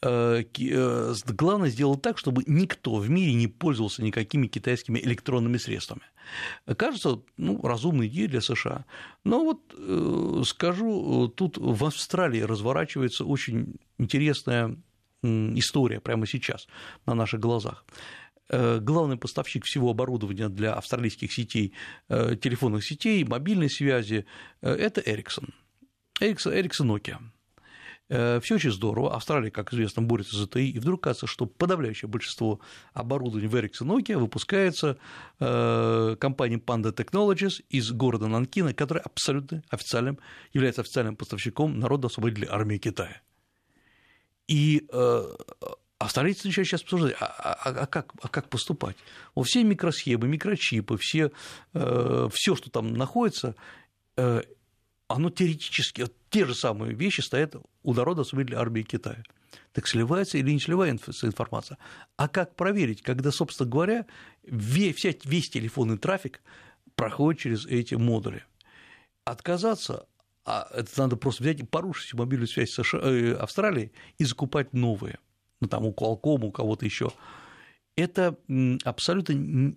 [0.00, 6.02] Э, э, главное сделать так, чтобы никто в мире не пользовался никакими китайскими электронными средствами.
[6.76, 8.84] Кажется, ну, разумная идея для США.
[9.24, 14.76] Но вот э, скажу, тут в Австралии разворачивается очень интересная
[15.22, 16.68] история прямо сейчас
[17.06, 17.84] на наших глазах.
[18.50, 21.74] Главный поставщик всего оборудования для австралийских сетей,
[22.08, 24.26] телефонных сетей, мобильной связи–
[24.62, 25.50] это Ericsson.
[26.20, 27.18] Ericsson, Ericsson Nokia.
[28.08, 29.14] Э, Все очень здорово.
[29.14, 32.60] Австралия, как известно, борется за ТИ, и вдруг кажется, что подавляющее большинство
[32.94, 34.98] оборудования в Ericsson Nokia выпускается
[35.40, 40.18] э, компанией Panda Technologies из города Нанкина, которая абсолютно официальным,
[40.52, 43.20] является официальным поставщиком народно-освободительной армии Китая.
[44.46, 45.22] И э,
[45.98, 48.96] австралийцы начинают сейчас обсуждать, а, а, а, как, а как поступать?
[49.34, 51.30] Вот все микросхемы, микрочипы, все,
[51.74, 53.56] все, что там находится,
[55.08, 59.22] оно теоретически, те же самые вещи стоят у народа освободительной армии Китая.
[59.72, 61.78] Так сливается или не сливается информация?
[62.16, 64.06] А как проверить, когда, собственно говоря,
[64.44, 66.42] весь, весь телефонный трафик
[66.94, 68.44] проходит через эти модули?
[69.24, 70.06] Отказаться
[70.50, 75.18] а это надо просто взять и порушить мобильную связь США, э, Австралии и закупать новые,
[75.60, 77.12] ну там у Qualcomm, у кого-то еще.
[77.96, 78.38] Это
[78.84, 79.76] абсолютно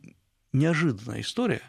[0.54, 1.62] неожиданная история,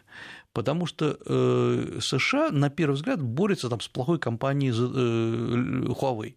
[0.53, 6.35] потому что э, США, на первый взгляд, борется там, с плохой компанией э, Huawei.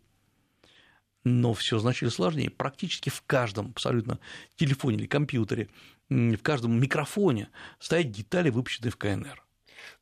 [1.24, 2.50] Но все значительно сложнее.
[2.50, 4.18] Практически в каждом абсолютно
[4.57, 5.68] телефоне или компьютере,
[6.09, 7.48] в каждом микрофоне
[7.79, 9.45] стоят детали, выпущенные в КНР.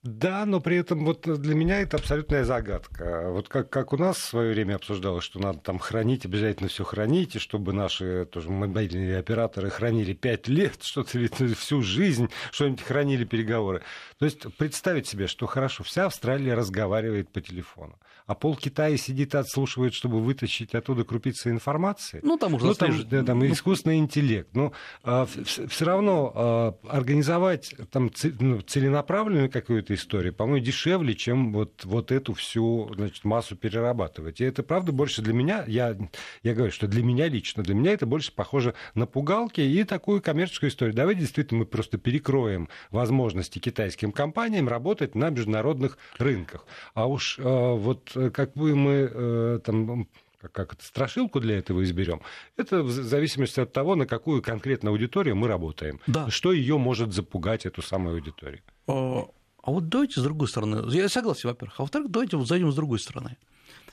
[0.02, 3.30] Да, но при этом вот для меня это абсолютная загадка.
[3.30, 6.84] Вот как, как у нас в свое время обсуждалось, что надо там хранить, обязательно все
[6.84, 11.18] хранить, и чтобы наши тоже мобильные операторы хранили пять лет, что-то
[11.54, 13.82] всю жизнь, что-нибудь хранили переговоры.
[14.18, 19.34] То есть представить себе, что хорошо, вся Австралия разговаривает по телефону, а пол Китая сидит
[19.34, 22.20] и отслушивает, чтобы вытащить оттуда крупицы информации.
[22.22, 23.46] Ну, там уже ну, там, да, там ну...
[23.46, 24.48] искусственный интеллект.
[24.54, 28.10] Но а, все равно а, организовать там
[28.40, 34.40] ну, целенаправленную какую-то история, по-моему, дешевле, чем вот, вот эту всю значит, массу перерабатывать.
[34.40, 35.96] И это, правда, больше для меня, я,
[36.42, 40.22] я говорю, что для меня лично, для меня это больше похоже на пугалки и такую
[40.22, 40.94] коммерческую историю.
[40.94, 46.64] Давайте действительно мы просто перекроем возможности китайским компаниям работать на международных рынках.
[46.94, 50.08] А уж э, вот как бы мы э, там
[50.52, 52.20] как это, страшилку для этого изберем,
[52.56, 56.00] это в зависимости от того, на какую конкретную аудиторию мы работаем.
[56.06, 56.30] Да.
[56.30, 58.60] Что ее может запугать, эту самую аудиторию.
[58.86, 59.26] А,
[59.62, 62.74] а вот давайте с другой стороны, я согласен, во-первых, а во-вторых, давайте вот зайдем с
[62.74, 63.36] другой стороны.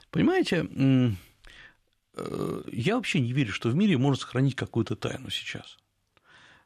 [0.09, 0.67] Понимаете,
[2.15, 5.77] э, я вообще не верю, что в мире можно сохранить какую-то тайну сейчас.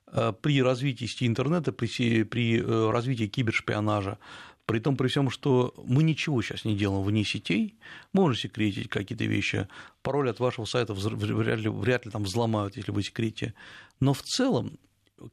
[0.08, 4.18] Э, при развитии сети интернета, при, при э, развитии кибершпионажа,
[4.66, 7.76] при том, при всем, что мы ничего сейчас не делаем вне сетей,
[8.14, 9.68] можно секретить какие-то вещи,
[10.02, 13.54] пароль от вашего сайта вряд ли, вряд ли там взломают, если вы секрете,
[14.00, 14.80] но в целом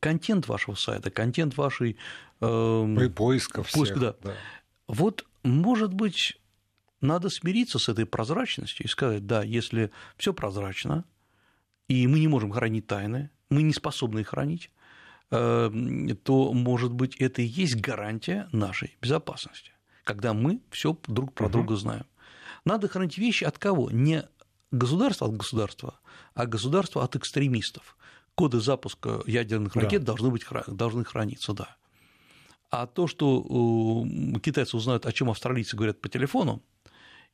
[0.00, 1.96] контент вашего сайта, контент вашей...
[2.40, 4.14] Э, поисков поиск, да.
[4.22, 4.34] да.
[4.86, 6.38] Вот, может быть,
[7.00, 11.04] надо смириться с этой прозрачностью и сказать, да, если все прозрачно,
[11.88, 14.80] и мы не можем хранить тайны, мы не способны их хранить, эм,
[15.32, 19.72] то, может быть, это и есть гарантия нашей безопасности,
[20.04, 22.04] когда мы все друг про друга знаем.
[22.66, 23.90] Надо хранить вещи от кого?
[23.90, 24.24] Не
[24.70, 25.98] государство от государства,
[26.34, 27.96] а государство от экстремистов
[28.34, 30.08] коды запуска ядерных ракет да.
[30.08, 31.76] должны, быть, должны храниться, да.
[32.70, 34.06] А то, что
[34.42, 36.62] китайцы узнают, о чем австралийцы говорят по телефону,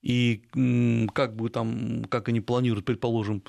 [0.02, 0.44] и
[1.14, 3.40] как бы там, как они планируют, предположим, э,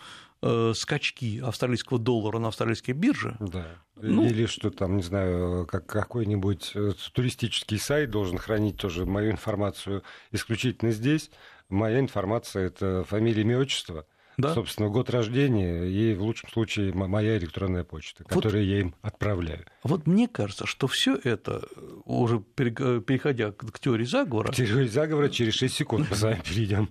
[0.73, 3.35] скачки австралийского доллара на австралийской бирже.
[3.39, 3.65] Да.
[3.95, 9.31] Ну, Или что там, не знаю, как какой-нибудь э, туристический сайт должен хранить тоже мою
[9.31, 11.31] информацию исключительно здесь.
[11.67, 14.05] Моя информация это фамилия, имя, отчество
[14.39, 14.53] да.
[14.53, 19.65] собственно, год рождения и, в лучшем случае, моя электронная почта, которую вот, я им отправляю.
[19.83, 21.63] Вот мне кажется, что все это,
[22.05, 24.51] уже переходя к теории заговора...
[24.51, 26.89] К теории заговора через 6 секунд мы с вами перейдем.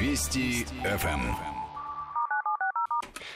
[0.00, 1.20] Вести ФМ.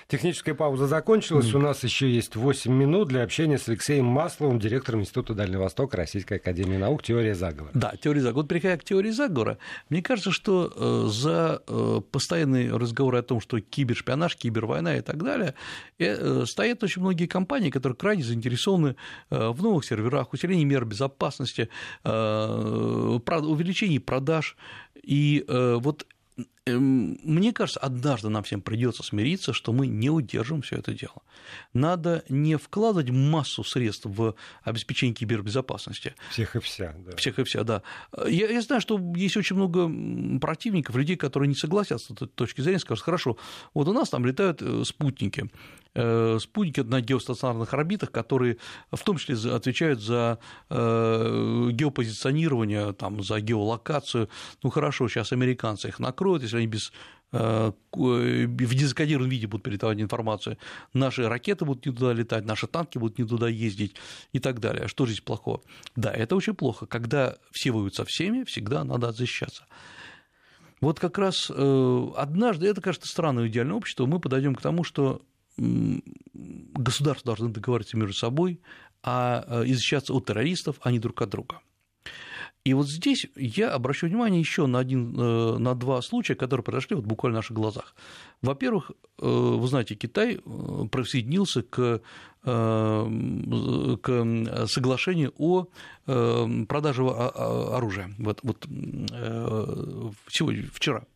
[0.09, 1.53] Техническая пауза закончилась.
[1.53, 1.57] Mm.
[1.57, 5.99] У нас еще есть 8 минут для общения с Алексеем Масловым, директором Института Дальнего Востока
[5.99, 7.71] Российской Академии Наук «Теория заговора».
[7.75, 8.45] Да, теория заговора.
[8.45, 9.59] Вот переходя к теории заговора,
[9.91, 15.23] мне кажется, что э, за э, постоянные разговоры о том, что кибершпионаж, кибервойна и так
[15.23, 15.53] далее,
[15.99, 18.97] э, стоят очень многие компании, которые крайне заинтересованы
[19.29, 21.69] в новых серверах, усилении мер безопасности,
[22.05, 24.57] увеличении продаж.
[25.03, 30.77] И вот Эм, мне кажется, однажды нам всем придется смириться, что мы не удержим все
[30.77, 31.23] это дело.
[31.75, 36.15] Надо не вкладывать массу средств в обеспечение кибербезопасности.
[36.31, 37.17] Всех и вся, да.
[37.17, 37.83] Всех и вся, да.
[38.27, 39.91] Я, я знаю, что есть очень много
[40.41, 43.37] противников, людей, которые не согласятся с этой точки зрения, скажут, хорошо,
[43.75, 45.51] вот у нас там летают э, спутники,
[45.95, 48.57] э, спутники на геостационарных орбитах, которые
[48.91, 50.39] в том числе отвечают за
[50.71, 54.31] э, геопозиционирование, там, за геолокацию.
[54.63, 56.93] Ну хорошо, сейчас американцы их накроют, если они без
[57.33, 60.59] э, в дезакодированном виде будут передавать информацию,
[60.93, 63.97] наши ракеты будут не туда летать, наши танки будут не туда ездить
[64.33, 64.89] и так далее.
[64.89, 65.63] Что здесь плохого?
[65.97, 66.87] Да, это очень плохо.
[66.87, 69.67] Когда все воюют со всеми, всегда надо защищаться.
[70.81, 75.23] Вот как раз э, однажды, это, кажется, странное идеальное общество, мы подойдем к тому, что
[75.57, 78.61] государства должны договариваться между собой,
[79.03, 81.61] а э, и защищаться от террористов, а не друг от друга.
[82.65, 86.97] И вот здесь я обращу внимание еще на, один, э, на два случая, которые произошли
[86.97, 87.95] вот буквально на наших глазах.
[88.41, 90.39] Во-первых, э, вы знаете, Китай э,
[90.91, 92.01] присоединился к,
[92.43, 94.09] к
[94.67, 95.67] соглашению о
[96.05, 98.67] продаже оружия вот, вот,
[100.29, 101.07] сегодня, вчера.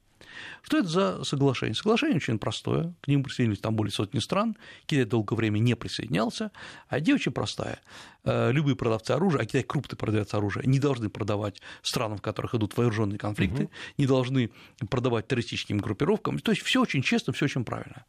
[0.63, 1.75] Что это за соглашение?
[1.75, 6.51] Соглашение очень простое, к нему присоединились там более сотни стран, Китай долгое время не присоединялся,
[6.89, 7.81] а идея очень простая.
[8.25, 12.55] Э, любые продавцы оружия, а Китай крупный продавец оружия, не должны продавать странам, в которых
[12.55, 13.73] идут вооруженные конфликты, угу.
[13.97, 14.51] не должны
[14.91, 18.05] продавать террористическим группировкам, то есть все очень честно, все очень правильно.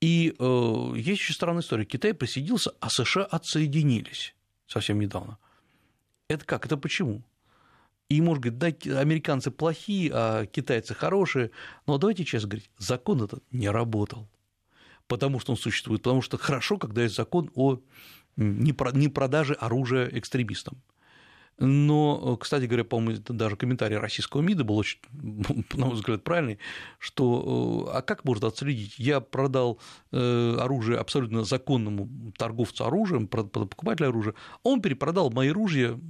[0.00, 1.84] И э, есть еще странная история.
[1.84, 4.34] Китай присоединился, а США отсоединились
[4.66, 5.38] совсем недавно.
[6.28, 6.64] Это как?
[6.64, 7.22] Это почему?
[8.10, 11.52] И может говорить, да, американцы плохие, а китайцы хорошие.
[11.86, 14.28] Но давайте честно говорить, закон этот не работал,
[15.06, 17.78] потому что он существует, потому что хорошо, когда есть закон о
[18.36, 20.82] непродаже оружия экстремистам.
[21.62, 24.98] Но, кстати говоря, по-моему, даже комментарий российского МИДа был очень,
[25.74, 26.58] на мой взгляд, правильный,
[26.98, 28.98] что а как можно отследить?
[28.98, 29.78] Я продал
[30.10, 36.00] э, оружие абсолютно законному торговцу оружием, покупателю оружия, а он перепродал мои ружья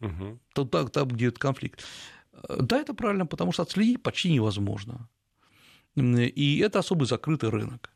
[0.00, 0.66] угу.
[0.66, 1.84] так, там, где это конфликт.
[2.48, 5.08] Да, это правильно, потому что отследить почти невозможно.
[5.96, 7.90] И это особый закрытый рынок.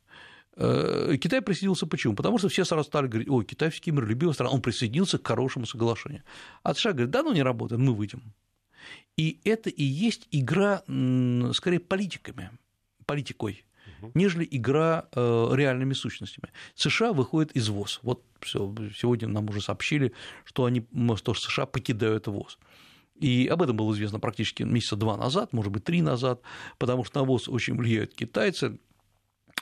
[0.57, 2.15] Э, Китай присоединился почему?
[2.15, 5.67] Потому что все сразу стали говорить, ой, Китай все миролюбивая страна, он присоединился к хорошему
[5.67, 6.23] соглашению.
[6.63, 8.35] А США говорят, да, ну не работает, мы выйдем.
[9.17, 10.83] И это и есть игра,
[11.55, 12.51] скорее, политиками,
[13.07, 13.65] политикой
[14.15, 16.51] нежели игра э, реальными сущностями.
[16.75, 18.01] США выходит из ВОЗ.
[18.03, 20.13] Вот все, сегодня нам уже сообщили,
[20.45, 20.87] что, они,
[21.17, 22.59] что США покидают ВОЗ.
[23.21, 26.41] И об этом было известно практически месяца два назад, может быть, три назад,
[26.79, 28.79] потому что на ВОЗ очень влияют китайцы,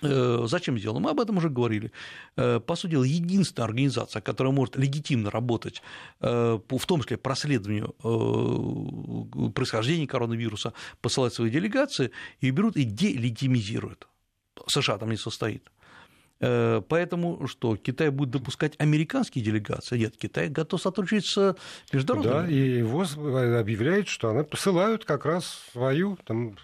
[0.01, 1.01] э, Зачем сделано?
[1.01, 1.93] Мы об этом уже говорили.
[2.37, 5.83] Э, по сути дела, единственная организация, которая может легитимно работать,
[6.21, 7.95] в том числе по расследованию
[9.55, 14.09] происхождения коронавируса, посылать свои делегации, и берут и делегитимизируют.
[14.67, 15.71] США там не состоит.
[16.43, 19.97] Э, поэтому что, Китай будет допускать американские делегации?
[19.97, 21.57] Нет, Китай готов сотрудничать с
[21.93, 22.47] международными.
[22.47, 26.57] Да, и ВОЗ объявляет, что она посылают как раз свою там,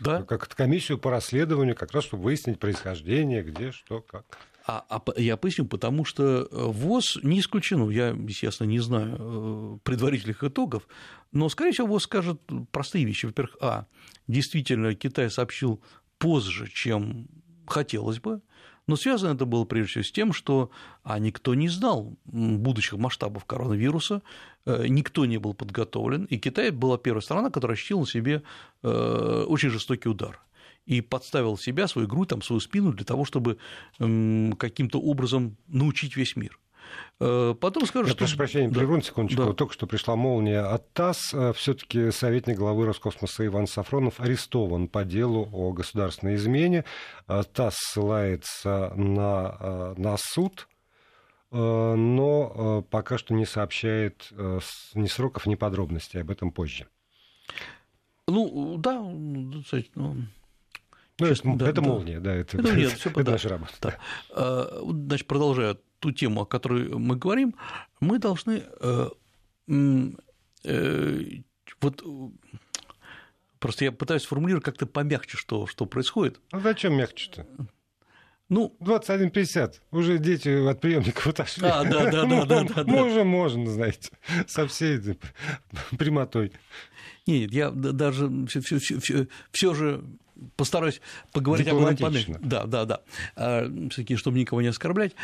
[0.00, 0.24] да?
[0.24, 4.38] как комиссию по расследованию, как раз чтобы выяснить происхождение, где, что, как.
[4.66, 10.42] А, а я поясню, потому что ВОЗ не исключено, я, естественно, не знаю э, предварительных
[10.44, 10.86] итогов,
[11.32, 12.40] но, скорее всего, ВОЗ скажет
[12.70, 13.26] простые вещи.
[13.26, 13.86] Во-первых, а,
[14.28, 15.82] действительно, Китай сообщил
[16.22, 17.26] позже, чем
[17.66, 18.42] хотелось бы,
[18.86, 20.70] но связано это было прежде всего с тем, что
[21.02, 24.22] а никто не знал будущих масштабов коронавируса,
[24.64, 28.44] э, никто не был подготовлен, и Китай была первая страна, которая ощутила себе
[28.84, 30.40] э, очень жестокий удар
[30.86, 33.58] и подставил себя, свою грудь, там, свою спину для того, чтобы
[33.98, 36.56] каким-то образом научить весь мир.
[37.20, 38.18] Э, потом скажу, Я что...
[38.18, 39.02] прошу прощения, прерву да.
[39.02, 39.44] секундочку.
[39.44, 39.52] Да.
[39.52, 41.32] Только что пришла молния от ТАСС.
[41.32, 46.84] Э, все таки советник главы Роскосмоса Иван Сафронов арестован по делу о государственной измене.
[47.28, 50.68] Э, ТАСС ссылается на, на суд,
[51.50, 54.30] но пока что не сообщает
[54.94, 56.22] ни сроков, ни подробностей.
[56.22, 56.88] Об этом позже.
[58.26, 59.62] Ну, да, ну,
[59.94, 60.16] ну,
[61.18, 61.88] Честно, это, да, это да.
[61.88, 63.72] молния, да, это, это, нет, это, это наша работа.
[63.80, 63.98] Да.
[64.34, 64.68] Да.
[64.82, 67.54] Значит, продолжая ту тему, о которой мы говорим,
[68.00, 69.08] мы должны э,
[70.64, 71.20] э,
[71.80, 72.04] вот
[73.60, 76.40] просто я пытаюсь сформулировать как-то помягче, что, что происходит.
[76.50, 77.46] А зачем мягче-то?
[78.48, 81.66] Ну, 21.50, уже дети от приемников отошли.
[81.66, 82.84] А, да, да, да, да, да, да.
[82.84, 84.10] Можно, можно, знаете,
[84.48, 84.98] со всей
[85.96, 86.52] прямотой.
[87.26, 90.04] Нет, я даже все же
[90.56, 91.00] постараюсь
[91.32, 93.00] поговорить о главном Да, да, да.
[93.36, 95.14] А, Все-таки, чтобы никого не оскорблять.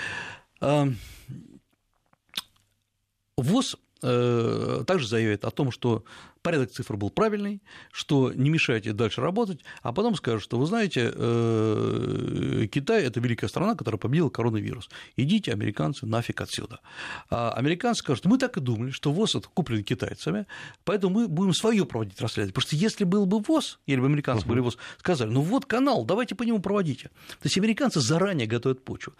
[3.36, 6.04] ВОЗ э, также заявляет о том, что
[6.48, 7.60] порядок цифр был правильный,
[7.92, 13.48] что не мешайте дальше работать, а потом скажут, что вы знаете, э, Китай– это великая
[13.48, 14.88] страна, которая победила коронавирус.
[15.16, 16.80] Идите, американцы, нафиг отсюда.
[17.28, 20.46] А американцы скажут, мы так и думали, что ВОЗ это куплен китайцами,
[20.84, 22.54] поэтому мы будем свое проводить расследование.
[22.54, 24.48] Потому что если был бы ВОЗ, или бы американцы uh-huh.
[24.48, 27.10] были ВОЗ, сказали, ну вот канал, давайте по нему проводите.
[27.28, 29.12] То есть американцы заранее готовят почву.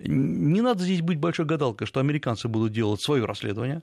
[0.00, 3.80] Не надо здесь быть большой гадалкой, что американцы будут делать свое расследование.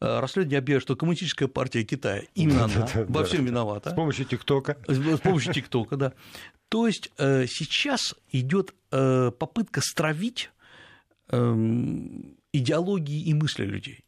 [0.00, 3.90] Э, расследование объявит, что коммунистическая партия Китая, именно она, во всем виновата.
[3.90, 4.76] С помощью ТикТока.
[4.86, 6.12] С помощью ТикТока, да.
[6.68, 10.50] То есть э, сейчас идет э, попытка стравить
[11.28, 14.04] эм, идеологии и мысли людей.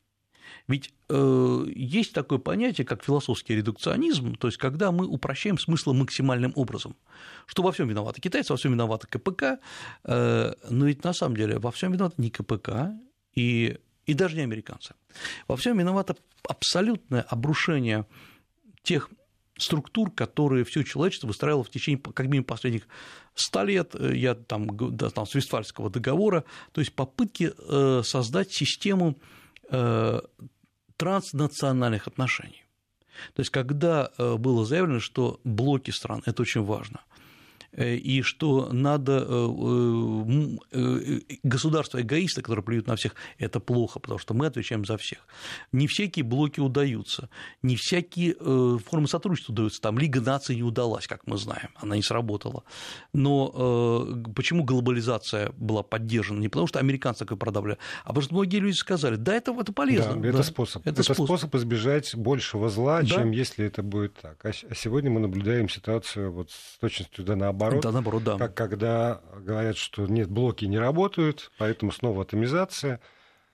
[0.69, 6.53] Ведь э, есть такое понятие, как философский редукционизм, то есть когда мы упрощаем смысл максимальным
[6.57, 6.97] образом,
[7.47, 9.59] что во всем виноваты китайцы, во всем виноваты КПК,
[10.05, 12.99] э, но ведь на самом деле во всем виноваты не КПК
[13.35, 14.95] и, и даже не американцы.
[15.49, 16.17] Во всем виновато
[16.49, 18.07] абсолютное обрушение
[18.83, 19.11] тех
[19.59, 22.87] структур, которые все человечество выстраивало в течение как минимум последних
[23.35, 29.19] 100 лет, э, я там, там с Вестфальского договора, то есть попытки э, создать систему
[29.71, 30.21] э,
[30.97, 32.65] транснациональных отношений.
[33.35, 37.26] То есть, когда было заявлено, что блоки стран– это очень важно– Э,
[37.85, 44.35] и что надо э, э, государство эгоиста, которое плюют на всех, это плохо, потому что
[44.35, 45.19] мы отвечаем за всех.
[45.73, 47.29] Не всякие блоки удаются,
[47.63, 48.35] не всякие
[48.79, 49.81] формы сотрудничества удаются.
[49.81, 52.65] Там Лига наций не удалась, как мы знаем, она не сработала.
[53.13, 56.41] Но почему глобализация была поддержана?
[56.41, 59.73] Не потому что американцы такое продавали, а потому что многие люди сказали, да, это, это
[59.73, 60.17] полезно.
[60.17, 60.83] Да, это способ.
[60.87, 61.27] Это, это способ.
[61.27, 63.07] способ избежать большего зла, да?
[63.07, 64.45] чем если это будет так.
[64.45, 67.83] А, а сегодня мы наблюдаем ситуацию вот с точностью да наоборот наоборот.
[67.83, 68.39] Да, наоборот, да.
[68.39, 73.01] Как когда говорят, что нет, блоки не работают, поэтому снова атомизация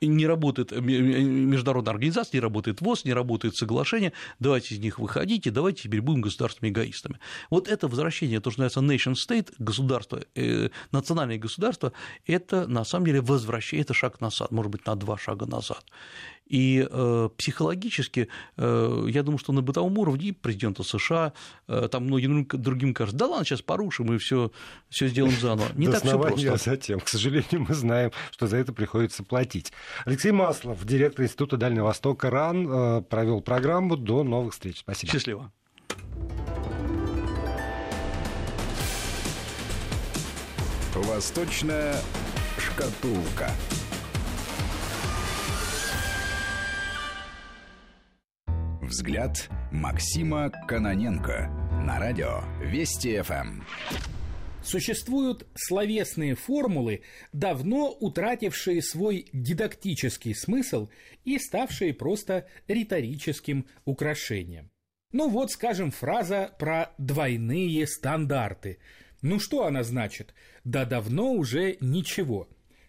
[0.06, 5.82] не работает международная организация, не работает ВОЗ, не работает соглашение, давайте из них выходите, давайте
[5.82, 7.18] теперь будем государственными эгоистами.
[7.50, 11.92] Вот это возвращение, то, что называется nation state, государство, э, национальное государство,
[12.26, 15.84] это на самом деле возвращение, это шаг назад, может быть, на два шага назад.
[16.52, 18.28] И э, психологически,
[18.58, 21.32] э, я думаю, что на бытовом уровне и президента США,
[21.66, 24.52] э, там многим другим кажется, да ладно, сейчас порушим и все,
[24.90, 25.68] все сделаем заново.
[25.74, 26.56] Не так все просто.
[26.58, 29.72] затем, к сожалению, мы знаем, что за это приходится платить.
[30.04, 33.96] Алексей Маслов, директор Института Дальнего Востока РАН, э, провел программу.
[33.96, 34.80] До новых встреч.
[34.80, 35.10] Спасибо.
[35.10, 35.52] Счастливо.
[40.94, 41.96] Восточная
[42.58, 43.50] шкатулка.
[48.92, 51.48] Взгляд Максима Каноненко
[51.82, 53.62] на радио Вести ФМ.
[54.62, 57.00] Существуют словесные формулы,
[57.32, 60.90] давно утратившие свой дидактический смысл
[61.24, 64.70] и ставшие просто риторическим украшением.
[65.10, 68.76] Ну вот, скажем, фраза про двойные стандарты.
[69.22, 70.34] Ну что она значит?
[70.64, 72.46] Да давно уже ничего.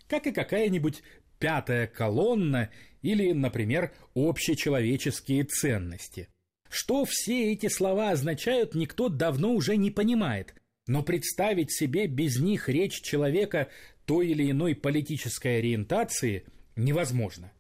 [0.10, 1.02] Как и какая-нибудь
[1.40, 2.70] пятая колонна
[3.04, 6.30] или, например, общечеловеческие ценности.
[6.70, 10.56] Что все эти слова означают, никто давно уже не понимает,
[10.88, 13.70] но представить себе без них речь человека
[14.06, 16.46] той или иной политической ориентации
[16.76, 17.52] невозможно.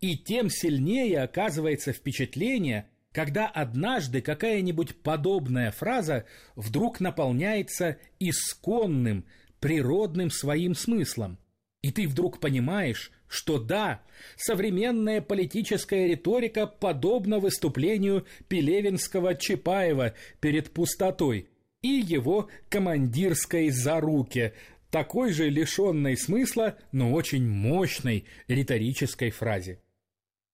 [0.00, 6.24] И тем сильнее оказывается впечатление, когда однажды какая-нибудь подобная фраза
[6.56, 9.24] вдруг наполняется исконным,
[9.60, 11.38] природным своим смыслом,
[11.84, 14.00] и ты вдруг понимаешь, что да,
[14.36, 21.48] современная политическая риторика подобна выступлению Пелевинского Чапаева перед пустотой
[21.82, 24.54] и его командирской заруке,
[24.90, 29.80] такой же лишенной смысла, но очень мощной риторической фразе.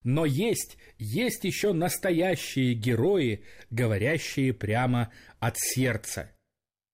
[0.03, 6.31] Но есть, есть еще настоящие герои, говорящие прямо от сердца.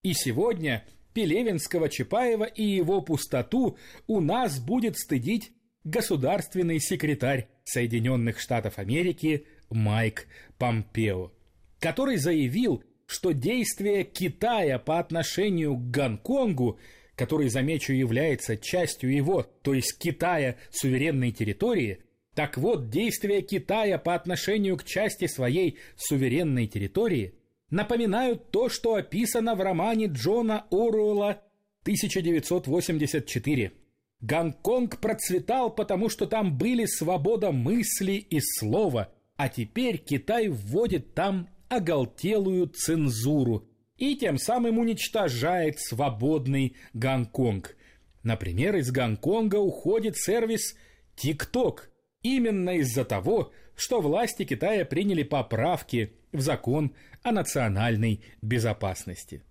[0.03, 0.85] И сегодня
[1.15, 5.53] Пелевинского Чапаева и его пустоту у нас будет стыдить
[5.87, 10.27] государственный секретарь Соединенных Штатов Америки Майк
[10.59, 11.33] Помпео,
[11.79, 16.81] который заявил, что действия Китая по отношению к Гонконгу,
[17.15, 22.01] который, замечу, является частью его, то есть Китая, суверенной территории,
[22.35, 27.35] так вот, действия Китая по отношению к части своей суверенной территории
[27.71, 31.43] напоминают то, что описано в романе Джона Оруэлла
[31.83, 33.73] 1984
[34.21, 41.49] Гонконг процветал, потому что там были свобода мысли и слова, а теперь Китай вводит там
[41.69, 47.77] оголтелую цензуру и тем самым уничтожает свободный Гонконг.
[48.23, 50.77] Например, из Гонконга уходит сервис
[51.17, 51.81] TikTok
[52.23, 59.43] именно из-за того, что власти Китая приняли поправки в закон о национальной безопасности.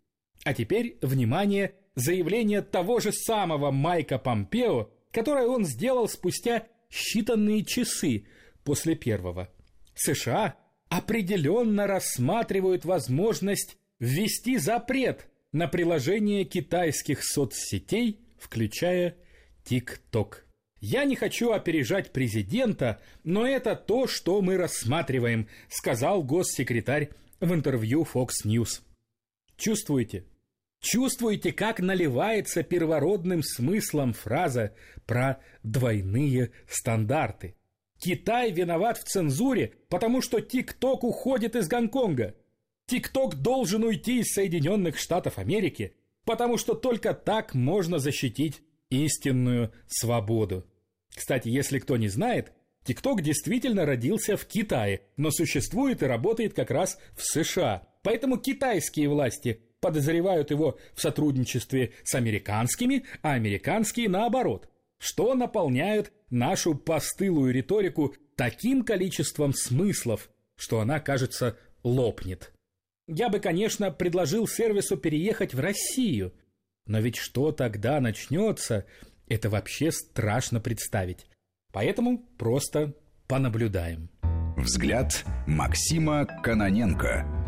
[0.44, 8.26] А теперь, внимание, заявление того же самого Майка Помпео, которое он сделал спустя считанные часы
[8.64, 9.50] после первого.
[9.96, 10.56] США
[10.90, 19.16] определенно рассматривают возможность ввести запрет на приложение китайских соцсетей, включая
[19.66, 20.40] TikTok.
[20.82, 28.04] Я не хочу опережать президента, но это то, что мы рассматриваем, сказал госсекретарь в интервью
[28.04, 28.82] Fox News.
[29.58, 30.26] Чувствуете?
[30.86, 34.76] Чувствуете, как наливается первородным смыслом фраза
[35.08, 37.56] про двойные стандарты?
[37.98, 42.36] Китай виноват в цензуре, потому что ТикТок уходит из Гонконга.
[42.86, 48.62] ТикТок должен уйти из Соединенных Штатов Америки, потому что только так можно защитить
[48.92, 50.68] истинную свободу.
[51.16, 52.52] Кстати, если кто не знает,
[52.84, 57.88] ТикТок действительно родился в Китае, но существует и работает как раз в США.
[58.04, 66.76] Поэтому китайские власти подозревают его в сотрудничестве с американскими, а американские наоборот– что наполняет нашу
[66.76, 72.54] постылую риторику таким количеством смыслов, что она, кажется, лопнет.
[73.08, 76.34] Я бы, конечно, предложил сервису переехать в Россию,
[76.88, 78.86] но ведь что тогда начнется,
[79.28, 81.28] это вообще страшно представить.
[81.72, 82.96] Поэтому просто
[83.28, 84.10] понаблюдаем.
[84.58, 87.45] Взгляд Максима Каноненко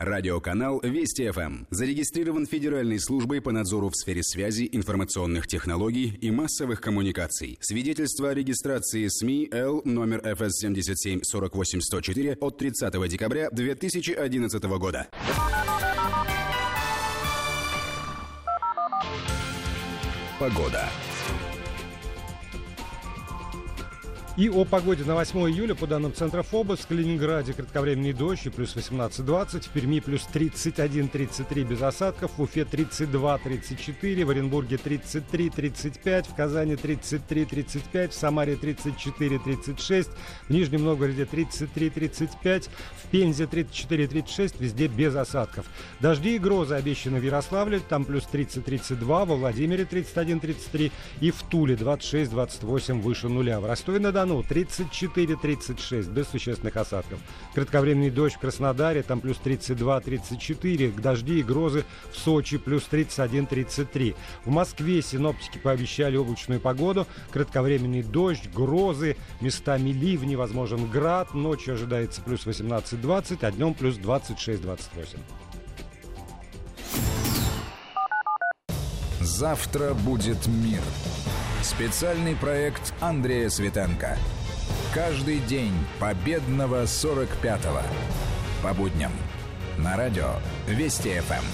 [0.00, 6.80] Радиоканал Вести ФМ зарегистрирован Федеральной службой по надзору в сфере связи, информационных технологий и массовых
[6.80, 7.58] коммуникаций.
[7.60, 15.08] Свидетельство о регистрации СМИ Л номер ФС 77 48 104 от 30 декабря 2011 года.
[20.38, 20.88] Погода.
[24.40, 26.78] И о погоде на 8 июля по данным Центра ФОБОС.
[26.80, 32.62] В Калининграде кратковременный дождь и плюс 18-20, в Перми плюс 31-33 без осадков, в Уфе
[32.62, 40.08] 32-34, в Оренбурге 33-35, в Казани 33-35, в Самаре 34-36,
[40.48, 45.66] в Нижнем Новгороде 33-35, в Пензе 34-36, везде без осадков.
[46.00, 51.74] Дожди и грозы обещаны в Ярославле, там плюс 30-32, во Владимире 31-33 и в Туле
[51.74, 53.60] 26-28 выше нуля.
[53.60, 57.18] В Ростове-на-Дону Барнаул 34-36, без существенных осадков.
[57.54, 64.14] Кратковременный дождь в Краснодаре, там плюс 32-34, дожди и грозы в Сочи плюс 31-33.
[64.44, 72.22] В Москве синоптики пообещали облачную погоду, кратковременный дождь, грозы, местами ливни, возможен град, ночью ожидается
[72.22, 75.18] плюс 18-20, а днем плюс 26-28.
[79.20, 80.80] Завтра будет мир.
[81.62, 84.16] Специальный проект Андрея Светенко.
[84.94, 87.82] Каждый день победного 45-го.
[88.62, 89.12] По будням.
[89.76, 90.36] На радио
[90.66, 91.44] Вести ФМ.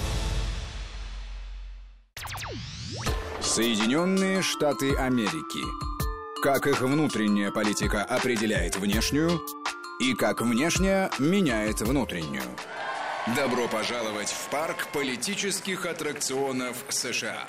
[3.41, 5.59] Соединенные Штаты Америки.
[6.41, 9.41] Как их внутренняя политика определяет внешнюю
[9.99, 12.43] и как внешняя меняет внутреннюю.
[13.35, 17.47] Добро пожаловать в парк политических аттракционов США.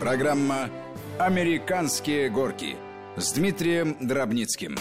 [0.00, 0.70] Программа
[1.18, 2.76] «Американские горки»
[3.16, 4.76] с Дмитрием Дробницким.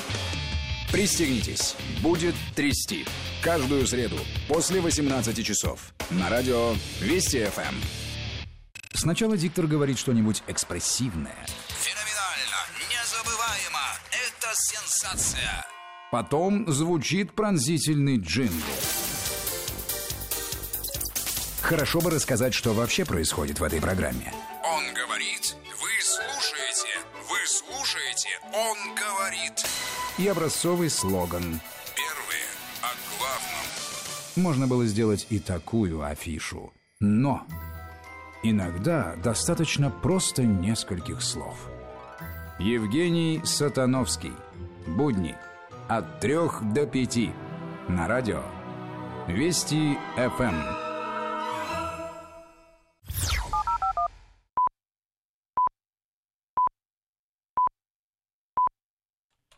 [0.91, 3.05] Пристегнитесь, будет трясти.
[3.43, 4.17] Каждую среду
[4.47, 7.75] после 18 часов на радио Вести ФМ.
[8.93, 11.45] Сначала диктор говорит что-нибудь экспрессивное.
[11.69, 13.79] Феноменально, незабываемо,
[14.09, 15.65] это сенсация.
[16.11, 18.53] Потом звучит пронзительный джингл.
[21.61, 24.33] Хорошо бы рассказать, что вообще происходит в этой программе.
[28.53, 29.65] Он говорит.
[30.17, 31.59] И образцовый слоган.
[31.95, 32.45] Первые
[32.81, 33.65] о главном.
[34.35, 36.71] Можно было сделать и такую афишу.
[36.99, 37.45] Но
[38.43, 41.57] иногда достаточно просто нескольких слов.
[42.59, 44.33] Евгений Сатановский.
[44.85, 45.35] Будни.
[45.87, 47.31] От трех до пяти.
[47.87, 48.43] На радио.
[49.27, 50.82] Вести ФМ.